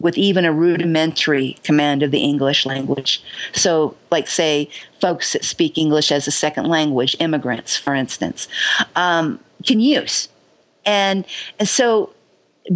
with 0.00 0.16
even 0.16 0.44
a 0.44 0.52
rudimentary 0.52 1.56
command 1.64 2.02
of 2.02 2.10
the 2.10 2.22
English 2.22 2.64
language. 2.64 3.22
So, 3.52 3.96
like, 4.10 4.28
say, 4.28 4.68
folks 5.00 5.32
that 5.32 5.44
speak 5.44 5.76
English 5.76 6.12
as 6.12 6.28
a 6.28 6.30
second 6.30 6.66
language, 6.66 7.16
immigrants, 7.18 7.76
for 7.76 7.94
instance, 7.94 8.46
um, 8.94 9.40
can 9.66 9.80
use. 9.80 10.28
And, 10.84 11.24
and 11.58 11.68
so 11.68 12.10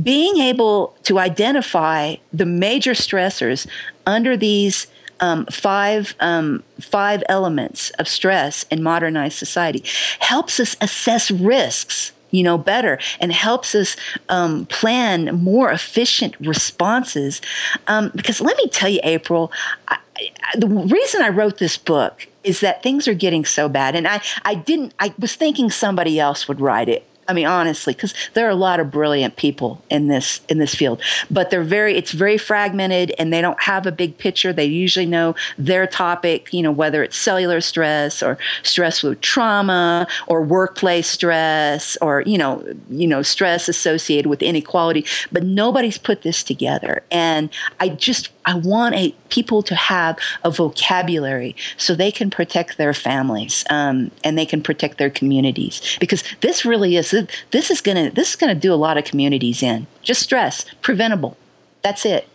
being 0.01 0.39
able 0.39 0.95
to 1.03 1.19
identify 1.19 2.17
the 2.33 2.47
major 2.47 2.93
stressors 2.93 3.67
under 4.07 4.37
these 4.37 4.87
um, 5.21 5.47
five 5.47 6.15
um, 6.21 6.63
five 6.81 7.23
elements 7.29 7.91
of 7.91 8.09
stress 8.09 8.65
in 8.71 8.83
modernized 8.83 9.39
society 9.39 9.85
helps 10.19 10.59
us 10.59 10.77
assess 10.81 11.31
risks 11.31 12.13
you 12.33 12.43
know 12.43 12.59
better 12.59 12.99
and 13.21 13.33
helps 13.33 13.75
us 13.75 13.97
um, 14.29 14.67
plan 14.67 15.37
more 15.37 15.71
efficient 15.71 16.35
responses. 16.41 17.41
Um, 17.87 18.11
because 18.15 18.41
let 18.41 18.57
me 18.57 18.67
tell 18.69 18.89
you 18.89 19.01
april 19.05 19.53
I, 19.87 19.99
I, 20.19 20.59
the 20.59 20.67
reason 20.67 21.23
i 21.23 21.29
wrote 21.29 21.59
this 21.59 21.79
book 21.79 22.27
is 22.43 22.61
that 22.61 22.83
things 22.83 23.07
are 23.07 23.15
getting 23.15 23.45
so 23.45 23.69
bad 23.69 23.95
and 23.95 24.09
i 24.09 24.21
i 24.45 24.55
didn't 24.55 24.95
i 24.99 25.15
was 25.19 25.35
thinking 25.35 25.71
somebody 25.71 26.19
else 26.19 26.49
would 26.49 26.61
write 26.61 26.89
it 26.89 27.07
I 27.33 27.35
mean, 27.35 27.47
honestly, 27.47 27.95
because 27.95 28.13
there 28.35 28.47
are 28.47 28.51
a 28.51 28.55
lot 28.55 28.79
of 28.79 28.91
brilliant 28.91 29.37
people 29.37 29.83
in 29.89 30.09
this 30.09 30.43
in 30.51 30.59
this 30.59 30.75
field, 30.75 31.01
but 31.31 31.49
they're 31.49 31.63
very 31.63 31.97
it's 31.97 32.13
very 32.13 32.37
fragmented, 32.37 33.15
and 33.19 33.33
they 33.33 33.41
don't 33.41 33.59
have 33.63 33.87
a 33.87 33.91
big 33.91 34.19
picture. 34.19 34.53
They 34.53 34.67
usually 34.67 35.07
know 35.07 35.35
their 35.57 35.87
topic, 35.87 36.53
you 36.53 36.61
know, 36.61 36.71
whether 36.71 37.03
it's 37.03 37.17
cellular 37.17 37.63
stress 37.63 38.23
or 38.23 38.37
stress 38.63 39.03
with 39.03 39.23
trauma 39.23 40.07
or 40.27 40.43
workplace 40.43 41.09
stress 41.09 41.97
or 42.03 42.21
you 42.27 42.37
know 42.37 42.63
you 42.91 43.07
know 43.07 43.23
stress 43.23 43.67
associated 43.67 44.29
with 44.29 44.43
inequality. 44.43 45.07
But 45.33 45.43
nobody's 45.43 45.97
put 45.97 46.21
this 46.21 46.43
together, 46.43 47.03
and 47.11 47.49
I 47.81 47.89
just 47.89 48.29
I 48.45 48.55
want 48.55 48.95
a, 48.95 49.15
people 49.29 49.63
to 49.65 49.75
have 49.75 50.19
a 50.45 50.51
vocabulary 50.51 51.55
so 51.77 51.95
they 51.95 52.11
can 52.11 52.31
protect 52.31 52.77
their 52.77 52.95
families 52.95 53.65
um, 53.71 54.11
and 54.25 54.37
they 54.37 54.47
can 54.47 54.63
protect 54.63 54.99
their 54.99 55.11
communities. 55.11 55.81
Because 56.01 56.25
this 56.41 56.65
really 56.65 56.97
is 56.97 57.15
this 57.51 57.71
is 57.71 57.81
gonna 57.81 58.11
this 58.11 58.31
is 58.31 58.37
gonna 58.37 58.55
do 58.55 58.73
a 58.73 58.77
lot 58.77 58.99
of 58.99 59.05
communities 59.05 59.63
in. 59.63 59.87
Just 60.03 60.23
stress 60.23 60.65
preventable. 60.81 61.37
That's 61.83 62.05
it. 62.05 62.29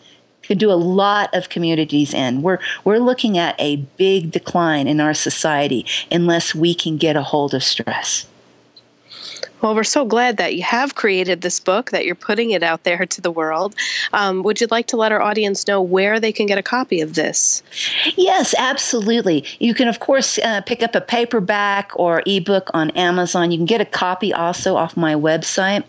Could 0.44 0.60
do 0.60 0.72
a 0.72 0.74
lot 0.74 1.34
of 1.34 1.50
communities 1.50 2.14
in. 2.14 2.42
We're 2.42 2.60
we're 2.84 3.00
looking 3.00 3.38
at 3.38 3.56
a 3.60 3.76
big 3.76 4.32
decline 4.32 4.88
in 4.88 5.02
our 5.02 5.14
society 5.14 5.86
unless 6.10 6.56
we 6.56 6.74
can 6.74 6.98
get 6.98 7.18
a 7.18 7.24
hold 7.24 7.54
of 7.54 7.64
stress 7.64 8.28
well, 9.62 9.76
we're 9.76 9.84
so 9.84 10.06
glad 10.06 10.38
that 10.38 10.56
you 10.56 10.64
have 10.64 10.96
created 10.96 11.42
this 11.42 11.60
book, 11.60 11.92
that 11.92 12.06
you're 12.06 12.16
putting 12.16 12.52
it 12.52 12.64
out 12.64 12.84
there 12.84 13.06
to 13.06 13.22
the 13.22 13.32
world. 13.32 13.76
Um, 14.14 14.44
would 14.44 14.62
you 14.62 14.68
like 14.70 14.88
to 14.88 14.98
let 14.98 15.12
our 15.12 15.22
audience 15.22 15.68
know 15.68 15.82
where 15.82 16.20
they 16.20 16.32
can 16.32 16.46
get 16.46 16.58
a 16.58 16.64
copy 16.64 17.02
of 17.02 17.16
this? 17.16 17.64
Yes, 18.16 18.54
absolutely. 18.58 19.44
You 19.60 19.74
can, 19.74 19.88
of 19.88 20.00
course, 20.00 20.38
uh, 20.40 20.62
pick 20.62 20.84
up 20.84 20.96
a 20.96 21.02
paperback 21.02 21.92
or 21.96 22.22
ebook 22.26 22.70
on 22.74 22.92
Amazon. 22.92 23.52
You 23.52 23.58
can 23.58 23.66
get 23.66 23.82
a 23.82 23.86
copy 23.86 24.34
also 24.34 24.76
off 24.76 24.96
my 24.96 25.16
website. 25.16 25.84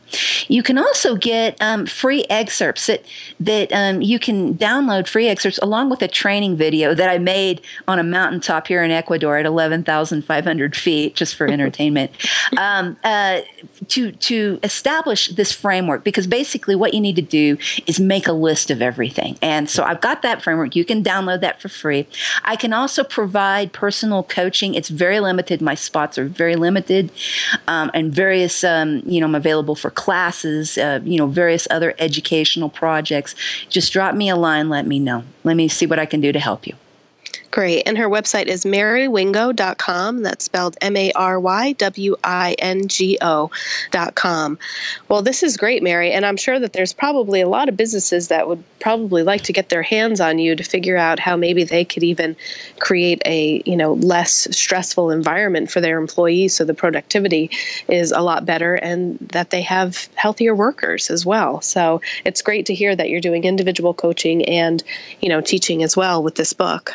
You 0.48 0.62
can 0.62 0.78
also 0.78 1.16
get 1.16 1.60
um, 1.60 1.86
free 1.86 2.24
excerpts 2.30 2.86
that 2.86 3.04
that 3.40 3.72
um, 3.72 4.02
you 4.02 4.18
can 4.18 4.54
download 4.54 5.06
free 5.08 5.28
excerpts 5.28 5.58
along 5.58 5.90
with 5.90 6.02
a 6.02 6.08
training 6.08 6.56
video 6.56 6.94
that 6.94 7.08
I 7.08 7.18
made 7.18 7.60
on 7.86 7.98
a 7.98 8.02
mountaintop 8.02 8.66
here 8.66 8.82
in 8.82 8.90
Ecuador 8.90 9.38
at 9.38 9.46
11,500 9.46 10.76
feet, 10.76 11.14
just 11.14 11.34
for 11.34 11.46
entertainment. 11.50 12.10
Um, 12.56 12.96
uh, 13.04 13.40
to 13.88 14.12
to 14.12 14.58
establish 14.62 15.28
this 15.28 15.52
framework 15.52 16.04
because 16.04 16.26
basically 16.26 16.74
what 16.74 16.94
you 16.94 17.00
need 17.00 17.16
to 17.16 17.22
do 17.22 17.56
is 17.86 17.98
make 18.00 18.26
a 18.26 18.32
list 18.32 18.70
of 18.70 18.82
everything. 18.82 19.38
And 19.42 19.68
so 19.68 19.84
I've 19.84 20.00
got 20.00 20.22
that 20.22 20.42
framework. 20.42 20.76
You 20.76 20.84
can 20.84 21.02
download 21.02 21.40
that 21.40 21.60
for 21.60 21.68
free. 21.68 22.06
I 22.44 22.56
can 22.56 22.72
also 22.72 23.04
provide 23.04 23.72
personal 23.72 24.22
coaching. 24.22 24.74
It's 24.74 24.88
very 24.88 25.20
limited. 25.20 25.60
My 25.60 25.74
spots 25.74 26.18
are 26.18 26.26
very 26.26 26.56
limited, 26.56 27.10
um, 27.66 27.90
and 27.94 28.12
various 28.12 28.64
um, 28.64 29.02
you 29.06 29.20
know 29.20 29.26
I'm 29.26 29.34
available 29.34 29.74
for 29.74 29.90
classes. 29.90 30.78
Uh, 30.78 31.00
you 31.04 31.18
know 31.18 31.26
various 31.26 31.66
other 31.70 31.94
educational 31.98 32.68
projects. 32.68 33.34
Just 33.68 33.92
drop 33.92 34.14
me 34.14 34.28
a 34.28 34.36
line. 34.36 34.68
Let 34.68 34.86
me 34.86 34.98
know. 34.98 35.24
Let 35.44 35.56
me 35.56 35.68
see 35.68 35.86
what 35.86 35.98
I 35.98 36.06
can 36.06 36.20
do 36.20 36.32
to 36.32 36.40
help 36.40 36.66
you. 36.66 36.74
Great. 37.50 37.82
And 37.86 37.96
her 37.96 38.08
website 38.08 38.46
is 38.46 38.64
marywingo.com. 38.64 40.22
That's 40.22 40.44
spelled 40.44 40.76
M 40.82 40.96
A 40.96 41.12
R 41.12 41.40
Y 41.40 41.72
W 41.72 42.16
I 42.22 42.54
N 42.58 42.88
G 42.88 43.18
O.com. 43.22 44.58
Well, 45.08 45.22
this 45.22 45.42
is 45.42 45.56
great, 45.56 45.82
Mary. 45.82 46.12
And 46.12 46.26
I'm 46.26 46.36
sure 46.36 46.60
that 46.60 46.74
there's 46.74 46.92
probably 46.92 47.40
a 47.40 47.48
lot 47.48 47.68
of 47.68 47.76
businesses 47.76 48.28
that 48.28 48.48
would 48.48 48.62
probably 48.80 49.22
like 49.22 49.42
to 49.42 49.52
get 49.52 49.70
their 49.70 49.82
hands 49.82 50.20
on 50.20 50.38
you 50.38 50.54
to 50.56 50.62
figure 50.62 50.98
out 50.98 51.18
how 51.18 51.36
maybe 51.36 51.64
they 51.64 51.84
could 51.84 52.02
even 52.04 52.36
create 52.80 53.22
a, 53.24 53.62
you 53.64 53.76
know, 53.76 53.94
less 53.94 54.46
stressful 54.56 55.10
environment 55.10 55.70
for 55.70 55.80
their 55.80 55.98
employees 55.98 56.54
so 56.54 56.64
the 56.64 56.74
productivity 56.74 57.50
is 57.88 58.12
a 58.12 58.20
lot 58.20 58.44
better 58.44 58.74
and 58.74 59.18
that 59.32 59.50
they 59.50 59.62
have 59.62 60.08
healthier 60.14 60.54
workers 60.54 61.10
as 61.10 61.24
well. 61.24 61.62
So 61.62 62.02
it's 62.26 62.42
great 62.42 62.66
to 62.66 62.74
hear 62.74 62.94
that 62.94 63.08
you're 63.08 63.20
doing 63.20 63.44
individual 63.44 63.94
coaching 63.94 64.44
and, 64.44 64.82
you 65.20 65.30
know, 65.30 65.40
teaching 65.40 65.82
as 65.82 65.96
well 65.96 66.22
with 66.22 66.34
this 66.34 66.52
book. 66.52 66.92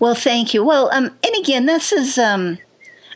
Well, 0.00 0.14
thank 0.14 0.54
you. 0.54 0.64
Well, 0.64 0.90
um, 0.92 1.04
and 1.04 1.36
again, 1.38 1.66
this 1.66 1.92
is, 1.92 2.18
um, 2.18 2.58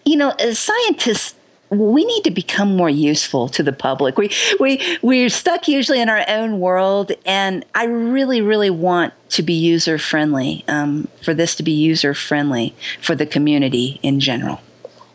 you 0.04 0.16
know, 0.16 0.30
as 0.38 0.58
scientists, 0.58 1.34
we 1.70 2.04
need 2.04 2.24
to 2.24 2.30
become 2.30 2.76
more 2.76 2.90
useful 2.90 3.48
to 3.48 3.62
the 3.62 3.72
public. 3.72 4.18
We 4.18 4.30
we 4.58 4.98
we're 5.02 5.28
stuck 5.28 5.68
usually 5.68 6.00
in 6.00 6.08
our 6.08 6.24
own 6.26 6.58
world, 6.58 7.12
and 7.24 7.64
I 7.74 7.84
really, 7.84 8.40
really 8.40 8.70
want 8.70 9.12
to 9.30 9.42
be 9.42 9.52
user 9.52 9.96
friendly. 9.96 10.64
Um, 10.66 11.06
for 11.22 11.32
this 11.32 11.54
to 11.56 11.62
be 11.62 11.70
user 11.70 12.12
friendly 12.12 12.74
for 13.00 13.14
the 13.14 13.26
community 13.26 14.00
in 14.02 14.18
general. 14.18 14.61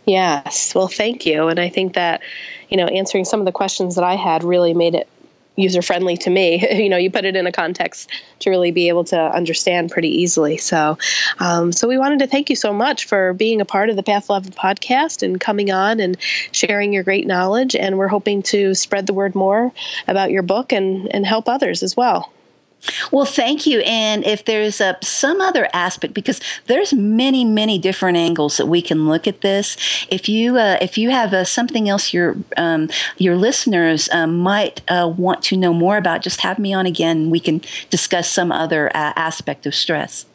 Yes. 0.05 0.73
Well, 0.75 0.87
thank 0.87 1.25
you. 1.25 1.47
And 1.47 1.59
I 1.59 1.69
think 1.69 1.95
that, 1.95 2.21
you 2.69 2.77
know, 2.77 2.85
answering 2.85 3.25
some 3.25 3.39
of 3.39 3.45
the 3.45 3.51
questions 3.51 3.95
that 3.95 4.03
I 4.03 4.15
had 4.15 4.43
really 4.43 4.73
made 4.73 4.95
it 4.95 5.09
user 5.55 5.81
friendly 5.81 6.17
to 6.17 6.29
me. 6.29 6.65
you 6.83 6.89
know, 6.89 6.97
you 6.97 7.09
put 7.09 7.25
it 7.25 7.35
in 7.35 7.47
a 7.47 7.51
context 7.51 8.09
to 8.39 8.49
really 8.49 8.71
be 8.71 8.89
able 8.89 9.03
to 9.05 9.19
understand 9.19 9.91
pretty 9.91 10.09
easily. 10.09 10.57
So, 10.57 10.97
um, 11.39 11.71
so 11.71 11.87
we 11.87 11.97
wanted 11.97 12.19
to 12.19 12.27
thank 12.27 12.49
you 12.49 12.55
so 12.55 12.73
much 12.73 13.05
for 13.05 13.33
being 13.33 13.61
a 13.61 13.65
part 13.65 13.89
of 13.89 13.95
the 13.95 14.03
Path 14.03 14.29
11 14.29 14.51
podcast 14.51 15.23
and 15.23 15.39
coming 15.39 15.71
on 15.71 15.99
and 15.99 16.17
sharing 16.51 16.93
your 16.93 17.03
great 17.03 17.27
knowledge. 17.27 17.75
And 17.75 17.97
we're 17.97 18.07
hoping 18.07 18.43
to 18.43 18.73
spread 18.73 19.07
the 19.07 19.13
word 19.13 19.35
more 19.35 19.71
about 20.07 20.31
your 20.31 20.43
book 20.43 20.71
and 20.71 21.13
and 21.13 21.25
help 21.25 21.47
others 21.47 21.83
as 21.83 21.95
well. 21.95 22.31
Well, 23.11 23.25
thank 23.25 23.65
you. 23.65 23.79
And 23.81 24.25
if 24.25 24.45
there's 24.45 24.81
some 25.01 25.41
other 25.41 25.67
aspect, 25.73 26.13
because 26.13 26.39
there's 26.65 26.93
many, 26.93 27.45
many 27.45 27.77
different 27.79 28.17
angles 28.17 28.57
that 28.57 28.67
we 28.67 28.81
can 28.81 29.07
look 29.07 29.27
at 29.27 29.41
this. 29.41 29.77
If 30.09 30.29
you 30.29 30.57
uh, 30.57 30.77
if 30.81 30.97
you 30.97 31.09
have 31.11 31.33
uh, 31.33 31.43
something 31.43 31.89
else 31.89 32.13
your 32.13 32.35
um, 32.57 32.89
your 33.17 33.35
listeners 33.35 34.09
um, 34.11 34.37
might 34.39 34.81
uh, 34.89 35.11
want 35.15 35.41
to 35.43 35.57
know 35.57 35.73
more 35.73 35.97
about, 35.97 36.21
just 36.21 36.41
have 36.41 36.59
me 36.59 36.73
on 36.73 36.85
again. 36.85 37.29
We 37.29 37.39
can 37.39 37.61
discuss 37.89 38.29
some 38.29 38.51
other 38.51 38.89
uh, 38.89 39.13
aspect 39.15 39.65
of 39.65 39.75
stress. 39.75 40.25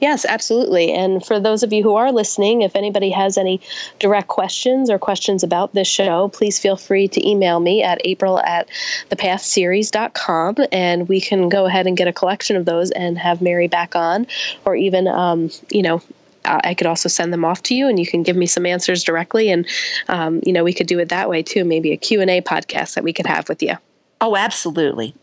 Yes, 0.00 0.24
absolutely. 0.24 0.92
And 0.92 1.24
for 1.24 1.38
those 1.38 1.62
of 1.62 1.72
you 1.72 1.82
who 1.82 1.94
are 1.94 2.12
listening, 2.12 2.62
if 2.62 2.74
anybody 2.76 3.10
has 3.10 3.36
any 3.38 3.60
direct 3.98 4.28
questions 4.28 4.90
or 4.90 4.98
questions 4.98 5.42
about 5.42 5.74
this 5.74 5.88
show, 5.88 6.28
please 6.28 6.58
feel 6.58 6.76
free 6.76 7.08
to 7.08 7.28
email 7.28 7.60
me 7.60 7.82
at 7.82 8.00
april 8.04 8.38
at 8.40 8.68
thepathseries.com 9.10 10.56
and 10.72 11.08
we 11.08 11.20
can 11.20 11.48
go 11.48 11.66
ahead 11.66 11.86
and 11.86 11.96
get 11.96 12.08
a 12.08 12.12
collection 12.12 12.56
of 12.56 12.64
those 12.64 12.90
and 12.92 13.18
have 13.18 13.40
Mary 13.40 13.68
back 13.68 13.94
on 13.94 14.26
or 14.64 14.74
even, 14.74 15.06
um, 15.06 15.50
you 15.70 15.82
know, 15.82 16.02
I 16.44 16.74
could 16.74 16.88
also 16.88 17.08
send 17.08 17.32
them 17.32 17.44
off 17.44 17.62
to 17.64 17.74
you 17.74 17.86
and 17.86 18.00
you 18.00 18.06
can 18.06 18.24
give 18.24 18.36
me 18.36 18.46
some 18.46 18.66
answers 18.66 19.04
directly. 19.04 19.50
And, 19.50 19.66
um, 20.08 20.40
you 20.44 20.52
know, 20.52 20.64
we 20.64 20.72
could 20.72 20.88
do 20.88 20.98
it 20.98 21.08
that 21.10 21.28
way 21.30 21.42
too. 21.42 21.64
Maybe 21.64 21.92
a 21.92 21.96
Q&A 21.96 22.40
podcast 22.40 22.94
that 22.94 23.04
we 23.04 23.12
could 23.12 23.26
have 23.26 23.48
with 23.48 23.62
you. 23.62 23.74
Oh, 24.20 24.36
absolutely. 24.36 25.14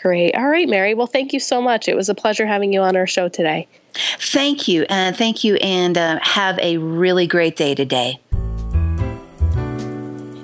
Great. 0.00 0.34
All 0.34 0.48
right, 0.48 0.68
Mary. 0.68 0.94
Well, 0.94 1.06
thank 1.06 1.32
you 1.32 1.40
so 1.40 1.60
much. 1.60 1.88
It 1.88 1.96
was 1.96 2.08
a 2.08 2.14
pleasure 2.14 2.46
having 2.46 2.72
you 2.72 2.80
on 2.80 2.96
our 2.96 3.06
show 3.06 3.28
today. 3.28 3.68
Thank 3.92 4.68
you. 4.68 4.86
And 4.88 5.14
uh, 5.14 5.18
thank 5.18 5.44
you. 5.44 5.56
And 5.56 5.98
uh, 5.98 6.18
have 6.22 6.58
a 6.60 6.78
really 6.78 7.26
great 7.26 7.56
day 7.56 7.74
today. 7.74 8.20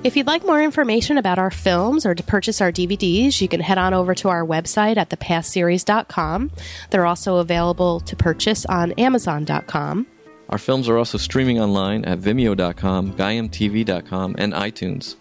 If 0.03 0.15
you'd 0.15 0.27
like 0.27 0.45
more 0.45 0.61
information 0.61 1.17
about 1.17 1.37
our 1.37 1.51
films 1.51 2.05
or 2.05 2.15
to 2.15 2.23
purchase 2.23 2.61
our 2.61 2.71
DVDs, 2.71 3.41
you 3.41 3.47
can 3.47 3.59
head 3.59 3.77
on 3.77 3.93
over 3.93 4.15
to 4.15 4.29
our 4.29 4.45
website 4.45 4.95
at 4.95 5.09
thepathseries.com. 5.09 6.51
They're 6.91 7.05
also 7.05 7.37
available 7.37 7.99
to 8.01 8.15
purchase 8.15 8.65
on 8.67 8.93
amazon.com. 8.93 10.07
Our 10.49 10.57
films 10.57 10.87
are 10.87 10.97
also 10.97 11.17
streaming 11.17 11.59
online 11.59 12.05
at 12.05 12.19
vimeo.com, 12.19 13.13
gaiamtv.com, 13.13 14.35
and 14.37 14.53
iTunes. 14.53 15.15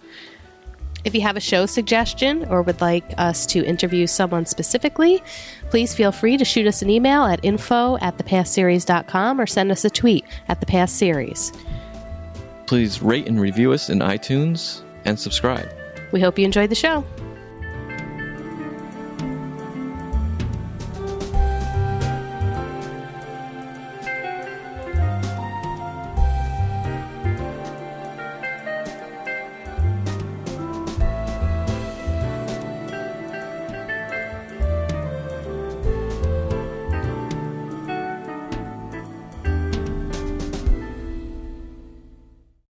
If 1.07 1.15
you 1.15 1.21
have 1.21 1.37
a 1.37 1.41
show 1.41 1.67
suggestion 1.67 2.45
or 2.47 2.63
would 2.63 2.81
like 2.81 3.05
us 3.17 3.47
to 3.47 3.65
interview 3.65 4.09
someone 4.09 4.45
specifically, 4.45 5.23
please 5.71 5.95
feel 5.95 6.11
free 6.11 6.37
to 6.37 6.45
shoot 6.45 6.67
us 6.67 6.83
an 6.83 6.91
email 6.91 7.23
at 7.23 7.39
info 7.45 7.97
at 7.99 8.19
thepathseries.com 8.19 9.41
or 9.41 9.47
send 9.47 9.71
us 9.71 9.85
a 9.85 9.91
tweet 9.91 10.25
at 10.49 10.61
thepathseries. 10.61 11.57
Please 12.67 13.01
rate 13.01 13.29
and 13.29 13.41
review 13.41 13.73
us 13.73 13.89
in 13.89 14.01
iTunes 14.01 14.83
and 15.05 15.17
subscribe. 15.17 15.73
We 16.11 16.21
hope 16.21 16.41
you 16.41 16.45
enjoyed 16.45 16.71
the 16.71 16.75
show. 16.75 17.05